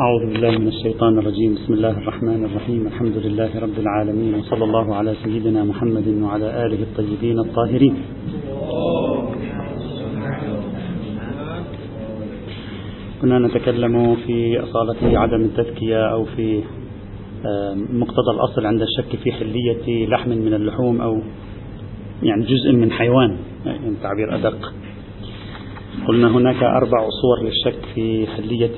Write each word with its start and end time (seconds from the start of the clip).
أعوذ 0.00 0.26
بالله 0.32 0.58
من 0.58 0.68
الشيطان 0.68 1.18
الرجيم. 1.18 1.54
بسم 1.54 1.72
الله 1.72 1.90
الرحمن 1.90 2.44
الرحيم. 2.44 2.86
الحمد 2.86 3.16
لله 3.16 3.60
رب 3.60 3.78
العالمين 3.78 4.34
وصلى 4.34 4.64
الله 4.64 4.94
على 4.94 5.14
سيدنا 5.24 5.64
محمد 5.64 6.08
وعلى 6.22 6.66
آله 6.66 6.82
الطيبين 6.82 7.38
الطاهرين. 7.38 7.94
كنا 13.22 13.38
نتكلم 13.38 14.16
في 14.26 14.60
أصالة 14.60 15.18
عدم 15.18 15.40
التزكية 15.40 16.12
أو 16.12 16.24
في 16.24 16.62
مقتضى 17.92 18.30
الأصل 18.34 18.66
عند 18.66 18.82
الشك 18.82 19.16
في 19.24 19.32
حلية 19.32 20.06
لحم 20.06 20.30
من 20.30 20.54
اللحوم 20.54 21.00
أو 21.00 21.20
يعني 22.22 22.44
جزء 22.44 22.72
من 22.72 22.92
حيوان 22.92 23.36
يعني 23.66 23.96
تعبير 24.02 24.34
أدق. 24.34 24.72
قلنا 26.04 26.28
هناك 26.28 26.62
أربع 26.62 27.08
صور 27.22 27.44
للشك 27.44 27.86
في 27.94 28.26
حلية 28.26 28.76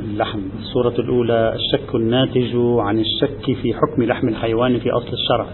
اللحم. 0.00 0.40
الصورة 0.58 0.94
الأولى 0.98 1.54
الشك 1.54 1.94
الناتج 1.94 2.56
عن 2.78 2.98
الشك 2.98 3.56
في 3.62 3.74
حكم 3.74 4.02
لحم 4.02 4.28
الحيوان 4.28 4.78
في 4.78 4.90
أصل 4.90 5.12
الشرع. 5.12 5.46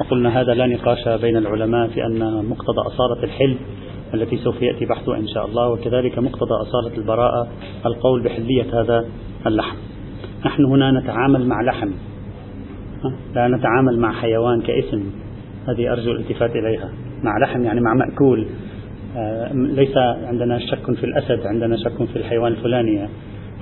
وقلنا 0.00 0.40
هذا 0.40 0.54
لا 0.54 0.66
نقاش 0.66 1.08
بين 1.08 1.36
العلماء 1.36 1.88
في 1.88 2.06
أن 2.06 2.44
مقتضى 2.44 2.80
أصالة 2.86 3.24
الحل 3.24 3.56
التي 4.14 4.36
سوف 4.36 4.62
يأتي 4.62 4.86
بحثها 4.86 5.16
إن 5.16 5.28
شاء 5.28 5.46
الله 5.46 5.68
وكذلك 5.68 6.18
مقتضى 6.18 6.54
أصالة 6.62 6.96
البراءة 6.96 7.48
القول 7.86 8.22
بحلية 8.22 8.80
هذا 8.80 9.04
اللحم. 9.46 9.76
نحن 10.46 10.64
هنا 10.64 11.00
نتعامل 11.00 11.46
مع 11.46 11.62
لحم. 11.62 11.90
لا 13.34 13.48
نتعامل 13.48 13.98
مع 13.98 14.12
حيوان 14.12 14.60
كاسم. 14.60 15.10
هذه 15.68 15.92
أرجو 15.92 16.10
الالتفات 16.10 16.50
إليها. 16.50 16.90
مع 17.22 17.38
لحم 17.42 17.64
يعني 17.64 17.80
مع 17.80 17.94
مأكول. 17.94 18.46
ليس 19.54 19.96
عندنا 20.24 20.58
شك 20.58 20.94
في 20.94 21.04
الأسد 21.04 21.46
عندنا 21.46 21.76
شك 21.76 22.04
في 22.12 22.16
الحيوان 22.16 22.52
الفلاني. 22.52 23.08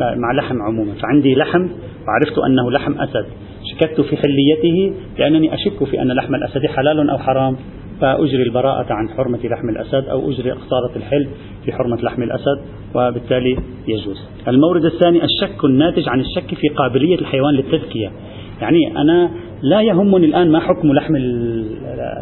مع 0.00 0.32
لحم 0.38 0.62
عموما. 0.62 0.94
فعندي 0.94 1.34
لحم 1.34 1.68
وعرفت 2.08 2.38
أنه 2.38 2.70
لحم 2.70 2.92
أسد. 2.92 3.26
شككت 3.72 4.00
في 4.00 4.16
حليته 4.16 4.94
لأنني 5.18 5.54
أشك 5.54 5.84
في 5.84 6.02
أن 6.02 6.12
لحم 6.12 6.34
الأسد 6.34 6.66
حلال 6.66 7.10
أو 7.10 7.18
حرام. 7.18 7.56
فأجري 8.00 8.42
البراءة 8.42 8.92
عن 8.92 9.08
حرمة 9.08 9.38
لحم 9.44 9.68
الأسد 9.68 10.08
أو 10.08 10.30
أجري 10.30 10.54
خسارة 10.54 10.96
الحل 10.96 11.28
في 11.64 11.72
حرمة 11.72 11.96
لحم 12.02 12.22
الأسد 12.22 12.58
وبالتالي 12.94 13.56
يجوز. 13.88 14.28
المورد 14.48 14.84
الثاني 14.84 15.20
الشك 15.24 15.64
الناتج 15.64 16.08
عن 16.08 16.20
الشك 16.20 16.54
في 16.54 16.68
قابلية 16.68 17.14
الحيوان 17.14 17.54
للتزكية 17.54 18.12
يعني 18.60 18.96
أنا 18.96 19.30
لا 19.62 19.80
يهمني 19.80 20.26
الآن 20.26 20.50
ما 20.50 20.60
حكم 20.60 20.92
لحم 20.92 21.16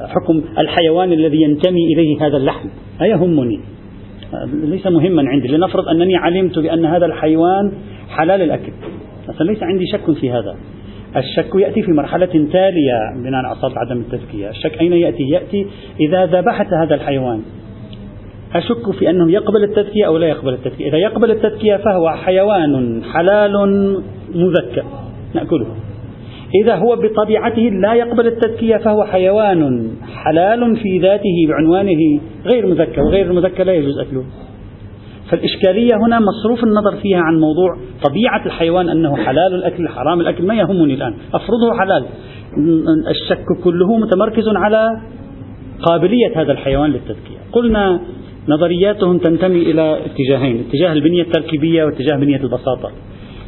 حكم 0.06 0.42
الحيوان 0.58 1.12
الذي 1.12 1.42
ينتمي 1.42 1.80
إليه 1.94 2.26
هذا 2.26 2.36
اللحم. 2.36 2.68
لا 3.00 3.06
يهمني. 3.06 3.60
ليس 4.52 4.86
مهما 4.86 5.22
عندي. 5.28 5.48
لنفرض 5.48 5.88
أنني 5.88 6.16
علمت 6.16 6.58
بأن 6.58 6.86
هذا 6.86 7.06
الحيوان 7.06 7.72
حلال 8.08 8.42
الأكل. 8.42 8.72
مثلا 9.28 9.46
ليس 9.46 9.62
عندي 9.62 9.86
شك 9.86 10.12
في 10.20 10.30
هذا. 10.30 10.56
الشك 11.16 11.54
يأتي 11.54 11.82
في 11.82 11.92
مرحلة 11.92 12.26
تالية 12.26 12.98
بناء 13.24 13.34
على 13.34 13.52
أصالة 13.52 13.74
عدم 13.78 14.00
التزكية 14.00 14.50
الشك 14.50 14.80
أين 14.80 14.92
يأتي؟ 14.92 15.22
يأتي 15.22 15.66
إذا 16.00 16.26
ذبحت 16.26 16.66
هذا 16.82 16.94
الحيوان. 16.94 17.42
أشك 18.54 18.90
في 18.98 19.10
أنه 19.10 19.32
يقبل 19.32 19.64
التزكية 19.64 20.06
أو 20.06 20.16
لا 20.16 20.26
يقبل 20.26 20.52
التزكية 20.52 20.88
إذا 20.88 20.98
يقبل 20.98 21.30
التزكية 21.30 21.76
فهو 21.76 22.10
حيوان 22.10 23.02
حلال 23.04 23.52
مذكى 24.34 24.82
نأكله. 25.34 25.66
إذا 26.62 26.74
هو 26.74 26.96
بطبيعته 26.96 27.62
لا 27.62 27.94
يقبل 27.94 28.26
التزكية 28.26 28.76
فهو 28.76 29.04
حيوان 29.04 29.90
حلال 30.14 30.76
في 30.76 30.98
ذاته 30.98 31.46
بعنوانه 31.48 32.20
غير 32.46 32.66
مزكى 32.66 33.00
وغير 33.00 33.26
المزكى 33.26 33.64
لا 33.64 33.72
يجوز 33.72 33.98
أكله. 33.98 34.24
فالإشكالية 35.30 35.94
هنا 35.94 36.20
مصروف 36.20 36.64
النظر 36.64 36.96
فيها 37.02 37.18
عن 37.18 37.40
موضوع 37.40 37.76
طبيعة 38.08 38.46
الحيوان 38.46 38.88
أنه 38.88 39.16
حلال 39.16 39.54
الأكل 39.54 39.88
حرام 39.88 40.20
الأكل 40.20 40.46
ما 40.46 40.54
يهمني 40.54 40.94
الآن. 40.94 41.14
أفرضه 41.34 41.78
حلال. 41.78 42.04
الشك 43.10 43.44
كله 43.64 43.96
متمركز 43.96 44.48
على 44.48 45.00
قابلية 45.82 46.42
هذا 46.42 46.52
الحيوان 46.52 46.90
للتزكية 46.90 47.36
قلنا 47.52 48.00
نظرياتهم 48.48 49.18
تنتمي 49.18 49.62
إلى 49.62 49.98
اتجاهين 50.06 50.64
اتجاه 50.68 50.92
البنية 50.92 51.22
التركيبية 51.22 51.84
واتجاه 51.84 52.16
بنية 52.16 52.36
البساطة. 52.36 52.90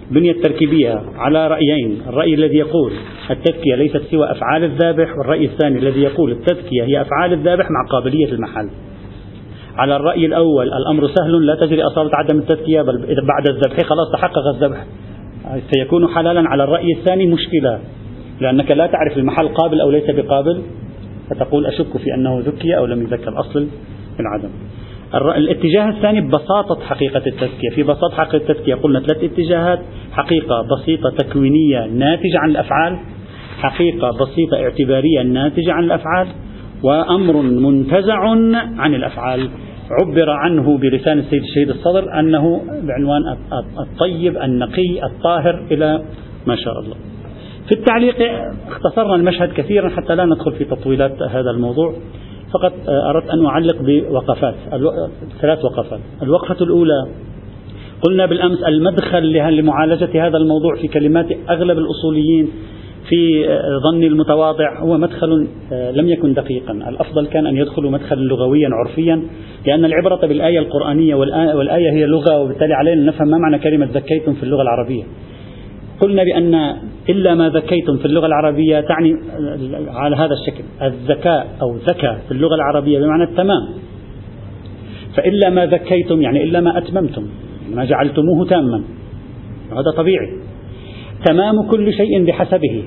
البنية 0.09 0.33
التركيبية 0.33 1.03
على 1.17 1.49
رأيين 1.49 2.03
الرأي 2.09 2.35
الذي 2.35 2.57
يقول 2.57 2.93
التزكية 3.31 3.75
ليست 3.75 4.03
سوى 4.11 4.31
أفعال 4.31 4.65
الذابح 4.65 5.19
والرأي 5.19 5.45
الثاني 5.45 5.79
الذي 5.79 6.01
يقول 6.01 6.33
التزكية 6.33 6.83
هي 6.85 7.01
أفعال 7.01 7.33
الذابح 7.33 7.71
مع 7.71 7.91
قابلية 7.91 8.33
المحل. 8.33 8.71
على 9.77 9.97
الرأي 9.97 10.27
الأول 10.27 10.67
الأمر 10.73 11.09
سهل 11.09 11.47
لا 11.47 11.55
تجري 11.55 11.83
أصالة 11.83 12.11
عدم 12.15 12.39
التزكية 12.39 12.83
بل 12.83 12.99
بعد 13.29 13.49
الذبح 13.51 13.77
خلاص 13.87 14.13
تحقق 14.13 14.47
الذبح. 14.55 14.85
سيكون 15.71 16.09
حلالا 16.09 16.49
على 16.49 16.65
الرأي 16.65 16.93
الثاني 16.93 17.27
مشكلة 17.27 17.81
لأنك 18.41 18.71
لا 18.71 18.87
تعرف 18.87 19.17
المحل 19.17 19.49
قابل 19.49 19.81
أو 19.81 19.91
ليس 19.91 20.11
بقابل 20.11 20.63
فتقول 21.31 21.67
أشك 21.67 21.97
في 21.97 22.15
أنه 22.15 22.41
ذكي 22.41 22.77
أو 22.77 22.87
لم 22.87 23.03
يذكر 23.03 23.29
الأصل 23.29 23.69
العدم. 24.21 24.51
الاتجاه 25.15 25.89
الثاني 25.89 26.21
ببساطة 26.21 26.81
حقيقة 26.85 27.23
التزكية 27.27 27.71
في 27.75 27.83
بساطة 27.83 28.17
حقيقة 28.17 28.37
التزكية 28.37 28.75
قلنا 28.75 29.01
ثلاث 29.01 29.25
اتجاهات. 29.25 29.81
حقيقة 30.13 30.67
بسيطة 30.77 31.11
تكوينية 31.11 31.87
ناتجة 31.87 32.39
عن 32.39 32.51
الأفعال. 32.51 32.99
حقيقة 33.59 34.11
بسيطة 34.11 34.57
اعتبارية 34.57 35.23
ناتجة 35.23 35.73
عن 35.73 35.85
الأفعال. 35.85 36.29
وأمر 36.83 37.43
منتزع 37.43 38.19
عن 38.79 38.95
الأفعال. 38.95 39.51
عبر 39.91 40.31
عنه 40.31 40.79
بلسان 40.79 41.19
السيد 41.19 41.43
الشهيد 41.43 41.69
الصدر 41.69 42.19
أنه 42.21 42.63
بعنوان 42.83 43.37
الطيب 43.79 44.37
النقي 44.37 45.07
الطاهر 45.07 45.67
إلى 45.71 46.03
ما 46.47 46.57
شاء 46.57 46.81
الله. 46.81 46.97
في 47.69 47.75
التعليق 47.75 48.17
اختصرنا 48.69 49.15
المشهد 49.15 49.53
كثيرا 49.53 49.89
حتى 49.89 50.15
لا 50.15 50.25
ندخل 50.25 50.53
في 50.53 50.65
تطويلات 50.65 51.23
هذا 51.23 51.51
الموضوع. 51.51 51.95
فقط 52.53 52.72
أردت 52.88 53.31
أن 53.31 53.47
أعلق 53.47 53.76
بوقفات 53.81 54.54
ثلاث 55.41 55.64
وقفات. 55.64 56.00
الوقفة 56.22 56.64
الأولى 56.64 57.06
قلنا 58.03 58.26
بالأمس 58.26 58.62
المدخل 58.62 59.32
لمعالجة 59.32 60.26
هذا 60.26 60.36
الموضوع 60.36 60.76
في 60.81 60.88
كلمات 60.88 61.26
أغلب 61.50 61.78
الأصوليين 61.78 62.48
في 63.09 63.47
ظن 63.91 64.03
المتواضع 64.04 64.81
هو 64.81 64.98
مدخل 64.98 65.47
لم 65.72 66.09
يكن 66.09 66.34
دقيقا. 66.34 66.72
الأفضل 66.72 67.26
كان 67.26 67.47
أن 67.47 67.56
يدخلوا 67.56 67.91
مدخلا 67.91 68.20
لغويا 68.20 68.69
عرفيا 68.72 69.22
لأن 69.66 69.84
العبرة 69.84 70.26
بالآية 70.26 70.59
القرآنية 70.59 71.15
والآية 71.54 71.91
هي 71.91 72.06
لغة 72.06 72.38
وبالتالي 72.38 72.75
علينا 72.75 73.03
نفهم 73.03 73.28
ما 73.28 73.38
معنى 73.38 73.59
كلمة 73.59 73.88
ذكيتم 73.92 74.34
في 74.34 74.42
اللغة 74.42 74.62
العربية. 74.62 75.04
قلنا 76.00 76.25
بأن 76.25 76.54
إلا 77.09 77.34
ما 77.34 77.48
ذكيتم 77.48 77.97
في 77.97 78.04
اللغة 78.04 78.26
العربية 78.26 78.81
تعني 78.81 79.14
على 79.88 80.16
هذا 80.16 80.34
الشكل 80.41 80.64
الذكاء 80.82 81.47
أو 81.62 81.76
ذكى 81.76 82.19
في 82.26 82.32
اللغة 82.34 82.54
العربية 82.54 82.98
بمعنى 82.98 83.25
التمام. 83.25 83.69
فإلا 85.16 85.50
ما 85.50 85.66
ذكيتم 85.66 86.22
يعني 86.22 86.42
إلا 86.42 86.60
ما 86.60 86.78
أتممتم 86.78 87.26
ما 87.75 87.84
جعلتموه 87.84 88.47
تاما 88.48 88.84
هذا 89.72 89.91
طبيعي. 89.97 90.28
تمام 91.26 91.69
كل 91.70 91.92
شيء 91.92 92.25
بحسبه. 92.25 92.84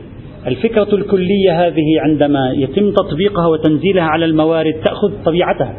الفكرة 0.47 0.95
الكلية 0.95 1.67
هذه 1.67 1.99
عندما 1.99 2.51
يتم 2.51 2.91
تطبيقها 2.91 3.47
وتنزيلها 3.47 4.03
على 4.03 4.25
الموارد 4.25 4.73
تأخذ 4.73 5.23
طبيعتها. 5.25 5.75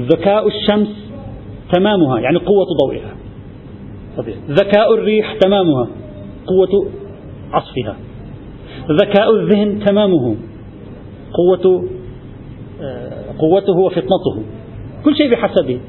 ذكاء 0.00 0.46
الشمس 0.46 1.12
تمامها 1.72 2.20
يعني 2.20 2.38
قوة 2.38 2.66
ضوئها. 2.86 3.14
ذكاء 4.50 4.94
الريح 4.94 5.34
تمامها. 5.40 6.03
قوة 6.46 6.90
عصفها. 7.52 7.96
ذكاء 8.90 9.34
الذهن 9.36 9.84
تمامه. 9.84 10.36
قوة 11.34 11.84
آه، 12.82 13.38
قوته 13.38 13.72
وفطنته 13.72 14.42
كل 15.04 15.16
شيء 15.16 15.30
بحسبه. 15.30 15.80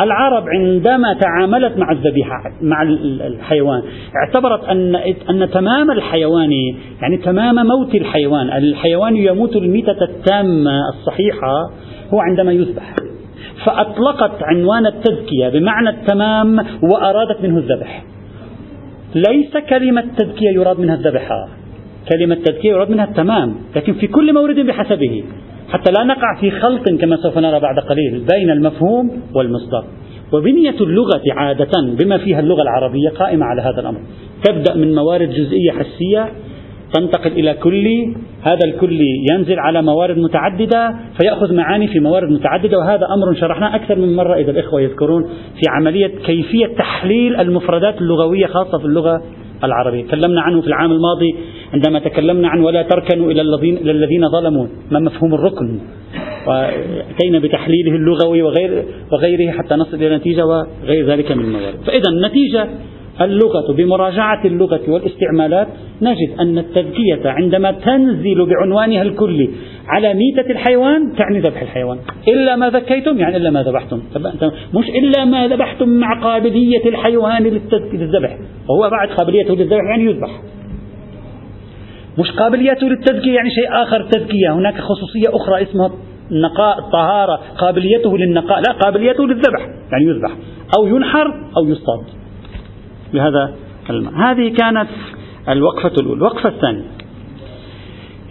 العرب 0.00 0.44
عندما 0.48 1.14
تعاملت 1.14 1.78
مع 1.78 1.92
الذبيحة 1.92 2.42
مع 2.62 2.82
الحيوان 3.26 3.82
اعتبرت 4.16 4.64
أن 4.64 4.94
أن 5.30 5.50
تمام 5.50 5.90
الحيوان 5.90 6.52
يعني 7.02 7.16
تمام 7.24 7.54
موت 7.54 7.94
الحيوان. 7.94 8.48
الحيوان 8.48 9.16
يموت 9.16 9.56
الميتة 9.56 10.02
التامة 10.02 10.88
الصحيحة 10.88 11.70
هو 12.14 12.20
عندما 12.20 12.52
يذبح. 12.52 12.94
فأطلقت 13.64 14.42
عنوان 14.42 14.86
التزكية 14.86 15.48
بمعنى 15.48 15.88
التمام 15.90 16.58
وأرادت 16.82 17.40
منه 17.42 17.58
الذبح. 17.58 18.04
ليس 19.14 19.56
كلمة 19.68 20.04
تزكية 20.18 20.50
يراد 20.54 20.80
منها 20.80 20.94
الذبح 20.94 21.28
كلمة 22.12 22.34
تزكية 22.34 22.70
يراد 22.70 22.90
منها 22.90 23.04
التمام 23.04 23.54
لكن 23.76 23.92
في 23.92 24.06
كل 24.06 24.34
مورد 24.34 24.60
بحسبه. 24.60 25.24
حتى 25.68 25.92
لا 25.92 26.04
نقع 26.04 26.40
في 26.40 26.50
خلط 26.50 26.88
كما 27.00 27.16
سوف 27.16 27.38
نرى 27.38 27.60
بعد 27.60 27.78
قليل 27.78 28.26
بين 28.32 28.50
المفهوم 28.50 29.10
والمصدر. 29.34 29.84
وبنية 30.32 30.76
اللغة 30.80 31.22
عادة 31.36 31.70
بما 32.00 32.18
فيها 32.18 32.40
اللغة 32.40 32.62
العربية 32.62 33.08
قائمة 33.08 33.46
على 33.46 33.62
هذا 33.62 33.80
الأمر. 33.80 34.00
تبدأ 34.44 34.74
من 34.74 34.94
موارد 34.94 35.30
جزئية 35.30 35.70
حسية 35.70 36.32
تنتقل 36.92 37.32
إلى 37.32 37.54
كلي 37.54 38.14
هذا 38.42 38.60
الكلي 38.64 39.24
ينزل 39.32 39.58
على 39.58 39.82
موارد 39.82 40.18
متعددة 40.18 40.94
فيأخذ 41.20 41.54
معاني 41.54 41.88
في 41.88 42.00
موارد 42.00 42.30
متعددة 42.30 42.78
وهذا 42.78 43.06
أمر 43.16 43.34
شرحناه 43.40 43.76
أكثر 43.76 43.98
من 43.98 44.16
مرة 44.16 44.34
إذا 44.34 44.50
الإخوة 44.50 44.80
يذكرون 44.80 45.22
في 45.54 45.62
عملية 45.68 46.06
كيفية 46.06 46.66
تحليل 46.66 47.36
المفردات 47.36 48.00
اللغوية 48.00 48.46
خاصة 48.46 48.78
في 48.78 48.84
اللغة 48.84 49.22
العربية. 49.64 50.04
تكلمنا 50.04 50.40
عنه 50.40 50.60
في 50.60 50.66
العام 50.66 50.92
الماضي 50.92 51.34
عندما 51.72 51.98
تكلمنا 51.98 52.48
عن 52.48 52.60
ولا 52.60 52.82
تركنوا 52.82 53.30
إلى 53.30 53.40
الذين, 53.40 53.76
إلى 53.76 53.90
الذين 53.90 54.28
ظلموا. 54.28 54.66
ما 54.90 55.00
مفهوم 55.00 55.34
الركن؟ 55.34 55.78
وأتينا 56.46 57.38
بتحليله 57.38 57.96
اللغوي 57.96 58.42
وغير 58.42 58.84
وغيره 59.12 59.50
حتى 59.50 59.74
نصل 59.74 59.96
إلى 59.96 60.16
نتيجة 60.16 60.46
وغير 60.46 61.06
ذلك 61.06 61.32
من 61.32 61.44
الموارد. 61.44 61.76
فإذا 61.86 62.10
النتيجة 62.10 62.68
اللغة 63.22 63.72
بمراجعة 63.72 64.44
اللغة 64.44 64.80
والاستعمالات 64.88 65.68
نجد 66.02 66.40
أن 66.40 66.58
التذكية 66.58 67.20
عندما 67.24 67.72
تنزل 67.72 68.46
بعنوانها 68.46 69.02
الكلي 69.02 69.50
على 69.88 70.14
ميتة 70.14 70.50
الحيوان 70.50 71.12
تعني 71.16 71.40
ذبح 71.40 71.62
الحيوان. 71.62 71.98
إلا 72.28 72.56
ما 72.56 72.70
ذكيتم 72.70 73.18
يعني 73.18 73.36
إلا 73.36 73.50
ما 73.50 73.62
ذبحتم. 73.62 74.02
مش 74.74 74.88
إلا 74.88 75.24
ما 75.24 75.48
ذبحتم 75.48 75.88
مع 75.88 76.22
قابلية 76.22 76.88
الحيوان 76.88 77.42
للذبح. 77.92 78.38
وهو 78.68 78.90
بعد 78.90 79.08
قابليته 79.08 79.56
للذبح 79.56 79.82
يعني 79.90 80.04
يذبح. 80.04 80.30
مش 82.18 82.30
قابليته 82.30 82.86
للتذكية 82.86 83.34
يعني 83.34 83.50
شيء 83.50 83.82
آخر 83.82 84.08
تذكية. 84.10 84.54
هناك 84.54 84.74
خصوصية 84.74 85.36
أخرى 85.36 85.62
اسمها 85.62 85.90
النقاء 86.30 86.78
الطهارة 86.78 87.40
قابليته 87.58 88.18
للنقاء 88.18 88.60
لا 88.60 88.72
قابليته 88.72 89.26
للذبح 89.26 89.60
يعني 89.92 90.04
يذبح. 90.04 90.30
أو 90.78 90.86
ينحر 90.86 91.26
أو 91.56 91.68
يصطاد 91.68 92.19
بهذا 93.14 93.54
الماء 93.90 94.14
هذه 94.14 94.48
كانت 94.48 94.88
الوقفة 95.48 95.92
الأولى. 96.00 96.18
الوقفة 96.18 96.48
الثانية. 96.48 96.84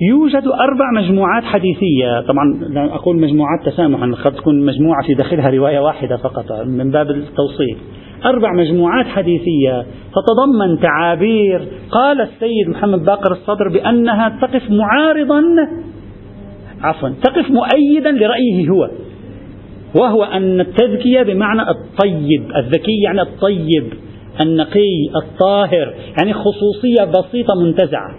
يوجد 0.09 0.43
أربع 0.47 0.91
مجموعات 1.01 1.43
حديثية. 1.43 2.21
طبعا 2.21 2.59
أقول 2.93 3.15
مجموعات 3.15 3.65
تسامحا 3.65 4.11
قد 4.23 4.33
تكون 4.33 4.65
مجموعة 4.65 5.07
في 5.07 5.13
داخلها 5.13 5.49
رواية 5.49 5.79
واحدة 5.79 6.17
فقط 6.17 6.51
من 6.65 6.91
باب 6.91 7.09
التوصيل. 7.09 7.77
أربع 8.25 8.53
مجموعات 8.53 9.05
حديثية 9.05 9.85
تتضمن 10.15 10.79
تعابير. 10.79 11.67
قال 11.91 12.21
السيد 12.21 12.69
محمد 12.69 13.05
باقر 13.05 13.31
الصدر 13.31 13.69
بأنها 13.73 14.39
تقف 14.41 14.71
معارضا 14.71 15.41
عفوا 16.81 17.09
تقف 17.09 17.51
مؤيدا 17.51 18.11
لرأيه 18.11 18.69
هو 18.69 18.89
وهو 19.95 20.23
أن 20.23 20.59
التذكية 20.59 21.23
بمعنى 21.23 21.61
الطيب 21.61 22.51
الذكي 22.55 23.01
يعني 23.05 23.21
الطيب. 23.21 23.93
النقي 24.41 25.09
الطاهر 25.24 25.94
يعني 26.19 26.33
خصوصية 26.33 27.12
بسيطة 27.19 27.56
منتزعة. 27.56 28.15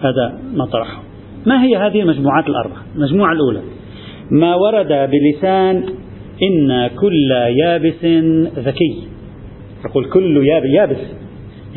هذا 0.00 0.38
ما 0.54 0.64
طرحه. 0.64 1.02
ما 1.46 1.64
هي 1.64 1.76
هذه 1.76 2.00
المجموعات 2.00 2.46
الأربعة؟ 2.46 2.82
المجموعة 2.96 3.32
الأولى. 3.32 3.60
ما 4.30 4.54
ورد 4.54 5.10
بلسان 5.10 5.84
إن 6.42 6.86
كل 6.86 7.30
يابس 7.30 8.04
ذكي. 8.58 9.08
يقول 9.84 10.04
كل 10.10 10.46
يابس 10.46 10.66
يابس. 10.66 10.98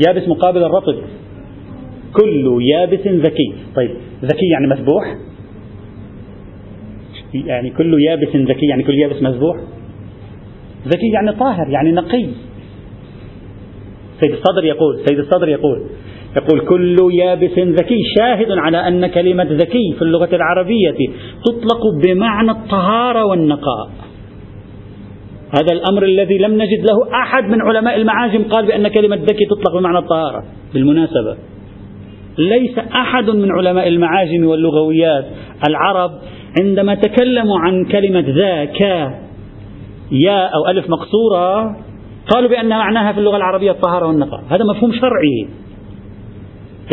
يابس 0.07 0.27
مقابل 0.27 0.63
الرطب. 0.63 0.95
كل 2.13 2.59
يابس 2.61 3.07
ذكي. 3.07 3.53
طيب 3.75 3.91
ذكي 4.23 4.45
يعني 4.51 4.67
مذبوح 4.67 5.15
يعني 7.33 7.69
كل 7.69 8.03
يابس 8.03 8.35
ذكي 8.35 8.65
يعني 8.65 8.83
كل 8.83 8.93
يابس 8.93 9.21
مذبوح 9.21 9.57
ذكي 10.87 11.07
يعني 11.13 11.31
طاهر 11.31 11.69
يعني 11.69 11.91
نقي. 11.91 12.27
سيد 14.21 14.31
الصدر 14.31 14.65
يقول 14.65 14.99
سيد 15.05 15.19
الصدر 15.19 15.49
يقول 15.49 15.85
يقول 16.35 16.59
كل 16.59 16.97
يابس 17.13 17.59
ذكي 17.59 18.03
شاهد 18.17 18.51
على 18.51 18.87
أن 18.87 19.07
كلمة 19.07 19.47
ذكي 19.51 19.93
في 19.95 20.01
اللغة 20.01 20.35
العربية 20.35 20.95
تطلق 21.45 21.81
بمعنى 22.05 22.51
الطهارة 22.51 23.25
والنقاء. 23.25 23.89
هذا 25.59 25.73
الأمر 25.73 26.03
الذي 26.03 26.37
لم 26.37 26.53
نجد 26.53 26.85
له 26.85 27.21
أحد 27.21 27.43
من 27.43 27.61
علماء 27.61 27.95
المعاجم 27.95 28.43
قال 28.43 28.65
بأن 28.65 28.87
كلمة 28.87 29.15
ذكي 29.15 29.45
تطلق 29.45 29.79
بمعنى 29.79 29.97
الطهارة. 29.97 30.43
بالمناسبة 30.73 31.37
ليس 32.37 32.77
أحد 32.77 33.29
من 33.29 33.51
علماء 33.51 33.87
المعاجم 33.87 34.45
واللغويات 34.45 35.25
العرب 35.69 36.11
عندما 36.61 36.95
تكلموا 36.95 37.59
عن 37.59 37.85
كلمة 37.85 38.25
ذاك 38.27 39.11
ياء 40.11 40.51
أو 40.55 40.67
ألف 40.71 40.89
مقصورة 40.89 41.77
قالوا 42.33 42.49
بأن 42.49 42.69
معناها 42.69 43.13
في 43.13 43.19
اللغة 43.19 43.37
العربية 43.37 43.71
الطهارة 43.71 44.07
والنقاء. 44.07 44.43
هذا 44.49 44.63
مفهوم 44.75 44.91
شرعي. 44.91 45.47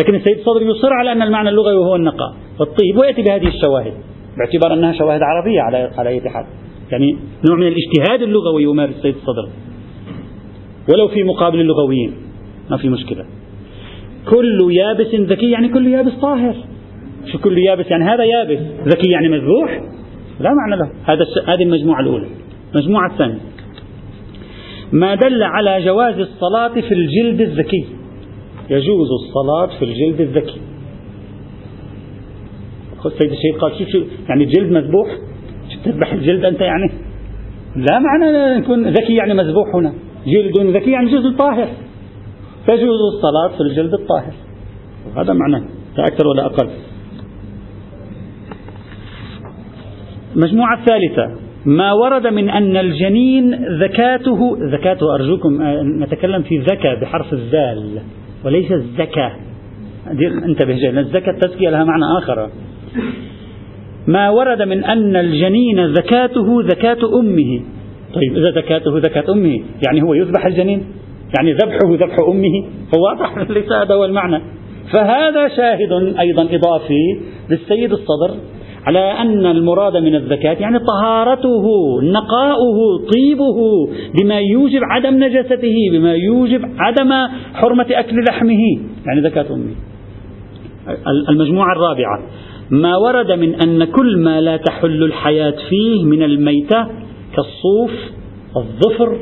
لكن 0.00 0.14
السيد 0.14 0.38
الصدر 0.38 0.62
يصر 0.62 0.92
على 0.92 1.12
أن 1.12 1.22
المعنى 1.22 1.48
اللغوي 1.48 1.76
هو 1.76 1.96
النقاء. 1.96 2.34
والطيب 2.60 2.96
ويأتي 2.96 3.22
بهذه 3.22 3.48
الشواهد 3.48 3.92
باعتبار 4.38 4.72
أنها 4.72 4.92
شواهد 4.92 5.20
عربية 5.22 5.60
على 5.60 5.90
على 5.98 6.08
أي 6.08 6.20
حال. 6.20 6.46
يعني 6.92 7.16
نوع 7.48 7.58
من 7.58 7.66
الاجتهاد 7.66 8.22
اللغوي 8.22 8.62
يمارس 8.62 8.96
السيد 8.96 9.14
الصدر. 9.14 9.48
ولو 10.92 11.08
في 11.08 11.22
مقابل 11.22 11.60
اللغويين. 11.60 12.12
ما 12.70 12.76
في 12.76 12.88
مشكلة. 12.88 13.24
كل 14.30 14.72
يابس 14.72 15.14
ذكي 15.14 15.50
يعني 15.50 15.68
كل 15.68 15.86
يابس 15.86 16.12
طاهر. 16.12 16.54
شو 17.32 17.38
كل 17.38 17.58
يابس 17.58 17.86
يعني 17.86 18.04
هذا 18.04 18.24
يابس. 18.24 18.58
ذكي 18.86 19.10
يعني 19.10 19.28
مذبوح؟ 19.28 19.80
لا 20.40 20.50
معنى 20.54 20.82
له. 20.82 20.90
هذا 21.04 21.24
هذه 21.46 21.62
المجموعة 21.62 22.00
الأولى. 22.00 22.26
المجموعة 22.74 23.12
الثانية 23.12 23.40
ما 24.92 25.14
دل 25.14 25.42
على 25.42 25.84
جواز 25.84 26.19
الصلاة 26.19 26.69
في 26.69 26.94
الجلد 26.94 27.40
الذكي. 27.40 27.86
يجوز 28.70 29.08
الصلاة 29.10 29.78
في 29.78 29.84
الجلد 29.84 30.20
الذكي. 30.20 30.60
سيد 33.02 33.32
الشيخ 33.32 33.56
قال 33.60 33.78
شوف 33.78 33.88
شو 33.88 34.04
يعني 34.28 34.44
الجلد 34.44 34.72
مذبوح؟ 34.72 35.08
تذبح 35.84 36.12
الجلد 36.12 36.44
أنت 36.44 36.60
يعني؟ 36.60 36.92
لا 37.76 37.98
معنى 37.98 38.58
يكون 38.58 38.88
ذكي 38.88 39.14
يعني 39.14 39.34
مذبوح 39.34 39.74
هنا. 39.74 39.92
جلد 40.26 40.76
ذكي 40.76 40.90
يعني 40.90 41.10
جلد 41.10 41.36
طاهر. 41.36 41.69
تجوز 42.66 42.98
الصلاة 43.14 43.56
في 43.56 43.60
الجلد 43.60 43.94
الطاهر. 43.94 44.34
هذا 45.16 45.32
معناه 45.32 45.69
لا 45.98 46.06
أكثر 46.06 46.26
ولا 46.26 46.46
أقل. 46.46 46.70
المجموعة 50.36 50.78
الثالثة 50.78 51.51
ما 51.66 51.92
ورد 51.92 52.26
من 52.26 52.50
أن 52.50 52.76
الجنين 52.76 53.54
ذكاته 53.82 54.56
ذكاته 54.60 55.14
أرجوكم 55.14 55.62
آه، 55.62 55.82
نتكلم 55.82 56.42
في 56.42 56.58
ذكاء 56.58 57.00
بحرف 57.00 57.32
الذال 57.32 58.00
وليس 58.44 58.72
الزكاة 58.72 59.32
انتبه 60.44 60.72
جيدا 60.72 61.00
الزكاة 61.00 61.32
التزكية 61.32 61.70
لها 61.70 61.84
معنى 61.84 62.04
آخر. 62.18 62.50
ما 64.06 64.30
ورد 64.30 64.62
من 64.62 64.84
أن 64.84 65.16
الجنين 65.16 65.86
ذكاته 65.86 66.62
ذكاة 66.62 66.98
أمه. 67.20 67.62
طيب 68.14 68.36
إذا 68.36 68.50
ذكاته 68.50 68.98
ذكاة 68.98 69.32
أمه 69.32 69.60
يعني 69.86 70.02
هو 70.02 70.14
يذبح 70.14 70.46
الجنين؟ 70.46 70.84
يعني 71.38 71.52
ذبحه 71.52 72.06
ذبح 72.06 72.16
أمه؟ 72.28 72.64
هو 72.94 73.04
واضح 73.04 73.38
ليس 73.56 73.72
هذا 73.72 73.94
هو 73.94 74.04
المعنى. 74.04 74.42
فهذا 74.92 75.48
شاهد 75.48 76.16
أيضا 76.19 76.42
إضافي 76.42 77.20
للسيد 77.50 77.92
الصدر. 77.92 78.36
على 78.86 78.98
أن 78.98 79.46
المراد 79.46 79.96
من 79.96 80.15
الزكاة 80.15 80.53
يعني 80.53 80.79
طهارته 80.79 81.65
نقاؤه 82.03 82.79
طيبه 83.15 83.89
بما 84.20 84.41
يوجب 84.41 84.81
عدم 84.82 85.24
نجاسته 85.24 85.74
بما 85.93 86.15
يوجب 86.15 86.60
عدم 86.79 87.12
حرمة 87.55 87.86
أكل 87.91 88.24
لحمه 88.29 88.60
يعني 89.06 89.22
زكاة 89.22 89.46
أمه. 89.51 89.74
المجموعة 91.29 91.72
الرابعة 91.72 92.22
ما 92.70 92.96
ورد 92.96 93.32
من 93.32 93.55
أن 93.55 93.84
كل 93.84 94.19
ما 94.19 94.41
لا 94.41 94.56
تحل 94.56 95.03
الحياة 95.03 95.55
فيه 95.70 96.05
من 96.05 96.22
الميتة 96.22 96.86
كالصوف 97.36 97.91
الظفر 98.56 99.19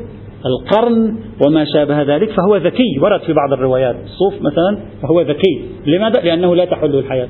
القرن 0.47 1.17
وما 1.47 1.65
شابه 1.65 2.03
ذلك 2.03 2.31
فهو 2.31 2.57
ذكي. 2.57 2.99
ورد 3.03 3.21
في 3.21 3.33
بعض 3.33 3.53
الروايات 3.53 3.97
صوف 4.07 4.35
مثلا 4.43 4.79
فهو 5.03 5.21
ذكي. 5.21 5.61
لماذا؟ 5.87 6.21
لأنه 6.21 6.57
لا 6.57 6.65
تحل 6.65 6.95
الحياة. 6.95 7.29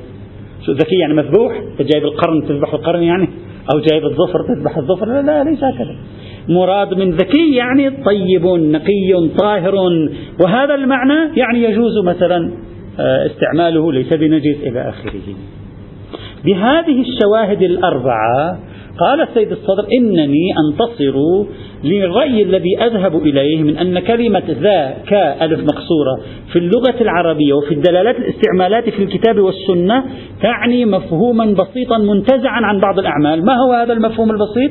ذكي 0.68 0.96
يعني 0.96 1.14
مذبوح 1.14 1.52
جايب 1.80 2.04
القرن 2.04 2.46
تذبح 2.48 2.74
القرن 2.74 3.02
يعني 3.02 3.28
أو 3.74 3.78
جايب 3.78 4.04
الظفر 4.04 4.42
تذبح 4.48 4.76
الظفر 4.76 5.06
لا, 5.06 5.22
لا 5.22 5.44
ليس 5.44 5.64
هكذا. 5.64 5.96
مراد 6.48 6.94
من 6.94 7.10
ذكي 7.10 7.54
يعني 7.54 7.90
طيب 7.90 8.46
نقي 8.46 9.28
طاهر. 9.38 9.74
وهذا 10.44 10.74
المعنى 10.74 11.38
يعني 11.38 11.62
يجوز 11.62 11.98
مثلا 12.04 12.50
آه، 13.00 13.26
استعماله 13.26 13.92
ليس 13.92 14.12
بنجس 14.12 14.56
إلى 14.62 14.88
آخره. 14.88 15.20
بهذه 16.44 17.00
الشواهد 17.00 17.62
الأربعة 17.62 18.58
قال 18.98 19.20
السيد 19.20 19.52
الصدر 19.52 19.86
إنني 19.98 20.48
أنتصر 20.68 21.44
للرأي 21.84 22.42
الذي 22.42 22.82
أذهب 22.82 23.16
إليه 23.16 23.62
من 23.62 23.78
أن 23.78 23.98
كلمة 23.98 24.42
ذا 24.48 24.94
كا 25.08 25.44
ألف 25.44 25.60
مقصورة 25.60 26.20
في 26.52 26.58
اللغة 26.58 27.00
العربية 27.00 27.52
وفي 27.52 27.74
الدلالات 27.74 28.16
الاستعمالات 28.16 28.88
في 28.88 29.02
الكتاب 29.02 29.38
والسنة 29.38 30.04
تعني 30.42 30.84
مفهوما 30.84 31.44
بسيطا 31.44 31.98
منتزعا 31.98 32.60
عن 32.60 32.80
بعض 32.80 32.98
الأعمال. 32.98 33.44
ما 33.44 33.52
هو 33.52 33.72
هذا 33.72 33.92
المفهوم 33.92 34.30
البسيط؟ 34.30 34.70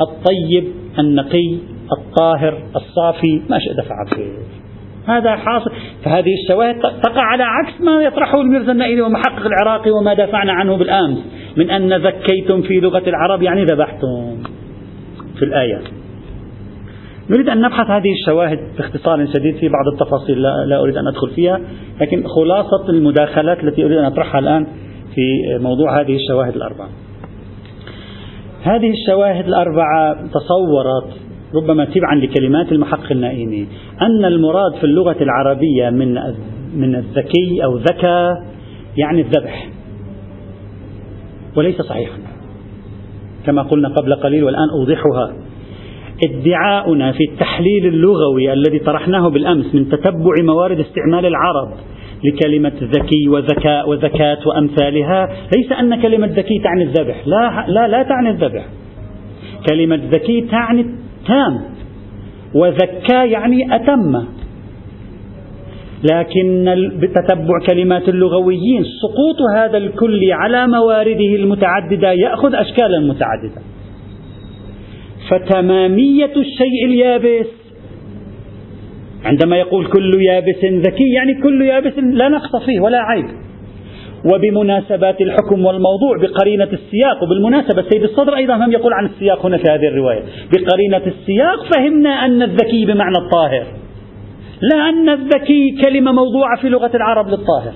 الطيب 0.00 0.64
النقي 0.98 1.56
الطاهر 1.98 2.62
الصافي. 2.76 3.42
ما 3.50 3.58
شئت 3.58 3.80
فعل. 3.80 4.30
هذا 5.06 5.36
حاصل. 5.36 5.70
فهذه 6.04 6.30
الشواهد 6.42 6.78
تقع 6.80 7.22
على 7.22 7.42
عكس 7.42 7.80
ما 7.80 8.02
يطرحه 8.02 8.40
الميرزا 8.40 8.72
النائلي 8.72 9.00
ومحقق 9.00 9.46
العراقي 9.46 9.90
وما 9.90 10.14
دافعنا 10.14 10.52
عنه 10.52 10.76
بالأمس 10.76 11.18
من 11.56 11.70
أن 11.70 12.06
ذكيتم 12.06 12.62
في 12.62 12.80
لغة 12.80 13.02
العرب 13.06 13.42
يعني 13.42 13.64
ذبحتم 13.64 14.42
في 15.38 15.44
الآية. 15.44 15.80
نريد 17.30 17.48
أن 17.48 17.60
نبحث 17.60 17.90
هذه 17.90 18.12
الشواهد 18.12 18.58
باختصار 18.78 19.26
شديد 19.26 19.56
في 19.56 19.68
بعض 19.68 19.84
التفاصيل 19.92 20.42
لا, 20.42 20.48
لا 20.66 20.80
أريد 20.80 20.96
أن 20.96 21.06
أدخل 21.06 21.30
فيها 21.30 21.60
لكن 22.00 22.24
خلاصة 22.26 22.88
المداخلات 22.88 23.64
التي 23.64 23.84
أريد 23.84 23.98
أن 23.98 24.04
أطرحها 24.04 24.38
الآن 24.38 24.66
في 25.14 25.58
موضوع 25.58 26.00
هذه 26.00 26.16
الشواهد 26.16 26.56
الأربعة. 26.56 26.88
هذه 28.62 28.90
الشواهد 28.90 29.48
الأربعة 29.48 30.14
تصورت 30.14 31.29
ربما 31.54 31.84
تبعا 31.84 32.14
لكلمات 32.14 32.72
المحقق 32.72 33.12
النائمي 33.12 33.66
أن 34.02 34.24
المراد 34.24 34.74
في 34.80 34.84
اللغة 34.84 35.16
العربية 35.20 35.90
من 35.90 36.14
من 36.74 36.94
الذكي 36.94 37.64
أو 37.64 37.76
ذكى 37.76 38.36
يعني 38.96 39.20
الذبح. 39.20 39.68
وليس 41.56 41.82
صحيحا. 41.82 42.18
كما 43.46 43.62
قلنا 43.62 43.88
قبل 43.88 44.14
قليل 44.14 44.44
والآن 44.44 44.68
أوضحها. 44.78 45.32
ادعاؤنا 46.24 47.12
في 47.12 47.24
التحليل 47.32 47.86
اللغوي 47.86 48.52
الذي 48.52 48.78
طرحناه 48.78 49.28
بالأمس 49.28 49.74
من 49.74 49.88
تتبع 49.88 50.34
موارد 50.42 50.80
استعمال 50.80 51.26
العرب 51.26 51.72
لكلمة 52.24 52.72
ذكي 52.82 53.28
وذكاء 53.28 53.88
وذكاة 53.88 54.38
وأمثالها 54.46 55.28
ليس 55.56 55.72
أن 55.72 56.02
كلمة 56.02 56.26
ذكي 56.26 56.58
تعني 56.58 56.82
الذبح. 56.82 57.26
لا, 57.26 57.64
لا, 57.68 57.88
لا 57.88 58.02
تعني 58.02 58.30
الذبح. 58.30 58.66
كلمة 59.70 60.00
ذكي 60.10 60.40
تعني 60.40 60.99
تام. 61.26 61.60
وذكى 62.54 63.30
يعني 63.30 63.74
أتم. 63.76 64.24
لكن 66.12 66.74
بتتبع 67.00 67.58
كلمات 67.70 68.08
اللغويين 68.08 68.84
سقوط 68.84 69.36
هذا 69.56 69.76
الكل 69.76 70.32
على 70.32 70.66
موارده 70.66 71.34
المتعددة 71.34 72.12
يأخذ 72.12 72.54
أشكالا 72.54 73.00
متعددة. 73.00 73.62
فتمامية 75.30 76.32
الشيء 76.36 76.84
اليابس 76.84 77.46
عندما 79.24 79.56
يقول 79.56 79.86
كل 79.86 80.22
يابس 80.22 80.64
ذكي 80.64 81.12
يعني 81.16 81.42
كل 81.42 81.62
يابس 81.62 81.98
لا 81.98 82.28
نقص 82.28 82.56
فيه 82.56 82.80
ولا 82.80 82.98
عيب. 82.98 83.49
وبمناسبات 84.24 85.20
الحكم 85.20 85.64
والموضوع 85.64 86.16
بقرينة 86.22 86.68
السياق 86.72 87.22
وبالمناسبة 87.22 87.80
السيد 87.80 88.02
الصدر 88.02 88.36
أيضا 88.36 88.54
هم 88.56 88.72
يقول 88.72 88.92
عن 88.92 89.06
السياق 89.06 89.46
هنا 89.46 89.56
في 89.56 89.64
هذه 89.70 89.88
الرواية. 89.88 90.22
بقرينة 90.52 91.02
السياق 91.06 91.74
فهمنا 91.74 92.10
أن 92.10 92.42
الذكي 92.42 92.84
بمعنى 92.86 93.18
الطاهر 93.18 93.66
لا 94.62 94.88
أن 94.88 95.08
الذكي 95.08 95.76
كلمة 95.82 96.12
موضوعة 96.12 96.60
في 96.60 96.68
لغة 96.68 96.90
العرب 96.94 97.28
للطاهر. 97.28 97.72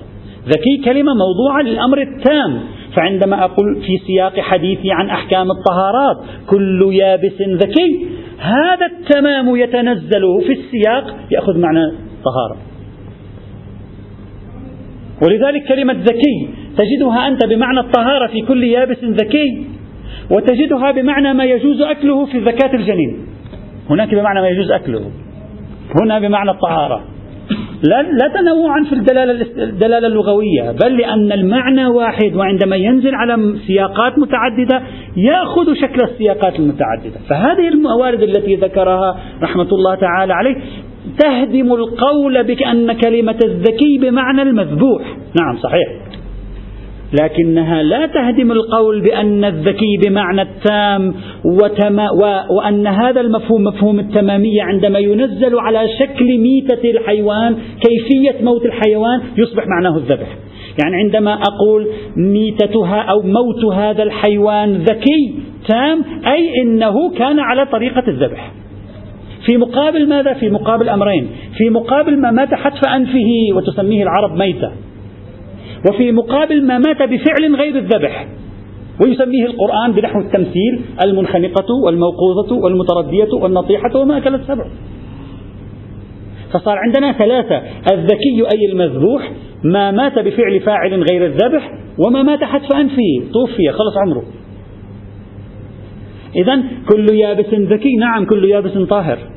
ذكي 0.47 0.81
كلمة 0.85 1.11
موضوعة 1.13 1.61
للأمر 1.61 2.01
التام. 2.01 2.59
فعندما 2.95 3.45
أقول 3.45 3.75
في 3.75 3.97
سياق 4.07 4.39
حديثي 4.39 4.91
عن 4.91 5.09
أحكام 5.09 5.47
الطهارات 5.51 6.17
كل 6.49 6.93
يابس 6.93 7.41
ذكي 7.41 8.07
هذا 8.39 8.85
التمام 8.85 9.55
يتنزل 9.55 10.23
في 10.47 10.51
السياق 10.51 11.15
يأخذ 11.31 11.57
معنى 11.57 11.91
طهارة. 12.25 12.74
ولذلك 15.21 15.67
كلمة 15.67 15.93
ذكي 15.93 16.49
تجدها 16.77 17.27
أنت 17.27 17.45
بمعنى 17.45 17.79
الطهارة 17.79 18.27
في 18.27 18.41
كل 18.41 18.63
يابس 18.63 19.03
ذكي 19.03 19.65
وتجدها 20.31 20.91
بمعنى 20.91 21.33
ما 21.33 21.45
يجوز 21.45 21.81
أكله 21.81 22.25
في 22.25 22.39
زكاة 22.39 22.75
الجنين. 22.75 23.17
هناك 23.89 24.15
بمعنى 24.15 24.41
ما 24.41 24.47
يجوز 24.47 24.71
أكله. 24.71 25.11
هنا 26.01 26.19
بمعنى 26.19 26.51
الطهارة. 26.51 27.03
لا, 27.83 28.01
لا 28.01 28.27
تنوعا 28.27 28.83
في 28.83 28.93
الدلالة, 28.93 29.45
الدلالة 29.57 30.07
اللغوية 30.07 30.71
بل 30.83 30.97
لأن 30.97 31.31
المعنى 31.31 31.87
واحد 31.87 32.35
وعندما 32.35 32.75
ينزل 32.75 33.15
على 33.15 33.55
سياقات 33.67 34.19
متعددة 34.19 34.81
يأخذ 35.17 35.73
شكل 35.73 36.01
السياقات 36.01 36.59
المتعددة. 36.59 37.19
فهذه 37.29 37.67
الموارد 37.67 38.21
التي 38.21 38.55
ذكرها 38.55 39.19
رحمة 39.41 39.67
الله 39.71 39.95
تعالى 39.95 40.33
عليه 40.33 40.55
تهدم 41.19 41.73
القول 41.73 42.43
بأن 42.43 42.93
كلمة 42.93 43.39
الذكي 43.45 43.97
بمعنى 44.01 44.41
المذبوح. 44.41 45.01
نعم 45.41 45.57
صحيح. 45.57 45.87
لكنها 47.21 47.83
لا 47.83 48.05
تهدم 48.05 48.51
القول 48.51 49.01
بأن 49.01 49.45
الذكي 49.45 49.97
بمعنى 50.05 50.41
التام 50.41 51.13
وتما 51.45 52.11
و 52.11 52.23
وأن 52.55 52.87
هذا 52.87 53.21
المفهوم 53.21 53.63
مفهوم 53.63 53.99
التمامية 53.99 54.63
عندما 54.63 54.99
ينزل 54.99 55.59
على 55.59 55.87
شكل 55.99 56.37
ميتة 56.37 56.89
الحيوان 56.91 57.55
كيفية 57.55 58.43
موت 58.43 58.65
الحيوان 58.65 59.21
يصبح 59.37 59.63
معناه 59.67 59.97
الذبح. 59.97 60.27
يعني 60.83 60.95
عندما 60.95 61.33
أقول 61.33 61.87
ميتتها 62.17 63.01
أو 63.01 63.21
موت 63.21 63.73
هذا 63.73 64.03
الحيوان 64.03 64.73
ذكي 64.73 65.35
تام 65.67 66.01
أي 66.27 66.61
إنه 66.61 67.13
كان 67.17 67.39
على 67.39 67.65
طريقة 67.65 68.03
الذبح. 68.07 68.51
في 69.45 69.57
مقابل 69.57 70.09
ماذا؟ 70.09 70.33
في 70.33 70.49
مقابل 70.49 70.89
أمرين. 70.89 71.27
في 71.57 71.69
مقابل 71.69 72.21
ما 72.21 72.31
مات 72.31 72.53
حتف 72.53 72.87
أنفه 72.95 73.29
وتسميه 73.55 74.03
العرب 74.03 74.37
ميتة. 74.37 74.71
وفي 75.89 76.11
مقابل 76.11 76.67
ما 76.67 76.77
مات 76.77 77.01
بفعل 77.01 77.55
غير 77.55 77.75
الذبح 77.75 78.27
ويسميه 79.03 79.45
القرآن 79.45 79.91
بنحو 79.91 80.19
التمثيل 80.19 80.81
المنخنقة 81.05 81.65
والموقوظة 81.85 82.55
والمتردية 82.55 83.29
والنطيحة 83.41 83.95
وما 83.95 84.17
أكل 84.17 84.35
السبع. 84.35 84.65
فصار 86.53 86.77
عندنا 86.77 87.11
ثلاثة 87.11 87.61
الذكي 87.93 88.41
أي 88.53 88.71
المذبوح 88.71 89.31
ما 89.63 89.91
مات 89.91 90.19
بفعل 90.19 90.59
فاعل 90.59 91.03
غير 91.11 91.25
الذبح 91.25 91.71
وما 92.07 92.23
مات 92.23 92.43
حتف 92.43 92.75
أنفه. 92.75 93.31
توفي 93.33 93.71
خلص 93.71 93.97
عمره. 93.97 94.23
إذا 96.35 96.63
كل 96.89 97.13
يابس 97.13 97.53
ذكي 97.53 97.95
نعم 97.95 98.25
كل 98.25 98.45
يابس 98.45 98.77
طاهر. 98.77 99.34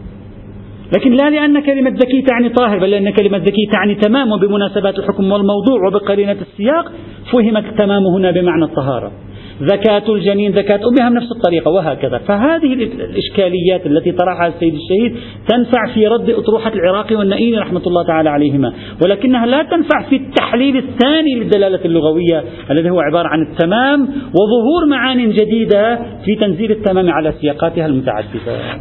لكن 0.97 1.13
لا 1.13 1.31
لأن 1.31 1.61
كلمة 1.61 1.91
ذكي 1.91 2.23
تعني 2.23 2.49
طاهر 2.49 2.79
بل 2.79 2.91
لأن 2.91 3.11
كلمة 3.11 3.39
ذكي 3.39 3.67
تعني 3.73 3.95
تمام 3.95 4.33
وبمناسبات 4.33 4.99
الحكم 4.99 5.33
والموضوع 5.33 5.87
وبقرينة 5.87 6.37
السياق 6.41 6.93
فهمت 7.33 7.65
التمام 7.65 8.07
هنا 8.07 8.31
بمعنى 8.31 8.65
الطهارة. 8.65 9.13
زكاة 9.61 10.15
الجنين 10.15 10.53
زكاة 10.53 10.81
أمها 10.89 11.11
بنفس 11.11 11.33
الطريقة 11.33 11.71
وهكذا. 11.71 12.19
فهذه 12.19 12.73
الإشكاليات 12.73 13.87
التي 13.87 14.13
طرحها 14.13 14.47
السيد 14.49 14.75
الشهيد 14.75 15.17
تنفع 15.49 15.95
في 15.95 16.07
رد 16.07 16.31
أطروحة 16.31 16.73
العراقي 16.75 17.17
والنئيني 17.17 17.59
رحمة 17.59 17.83
الله 17.87 18.07
تعالى 18.07 18.31
عليهما 18.31 18.73
ولكنها 19.05 19.47
لا 19.47 19.63
تنفع 19.63 20.03
في 20.11 20.17
التحليل 20.17 20.77
الثاني 20.77 21.35
للدلالة 21.35 21.85
اللغوية 21.85 22.45
الذي 22.71 22.91
هو 22.91 23.01
عبارة 23.01 23.29
عن 23.29 23.43
التمام 23.43 24.01
وظهور 24.11 24.87
معان 24.91 25.31
جديدة 25.31 25.99
في 26.25 26.37
تنزيل 26.37 26.71
التمام 26.71 27.11
على 27.11 27.33
سياقاتها 27.41 27.87
المتعددة. 27.87 28.79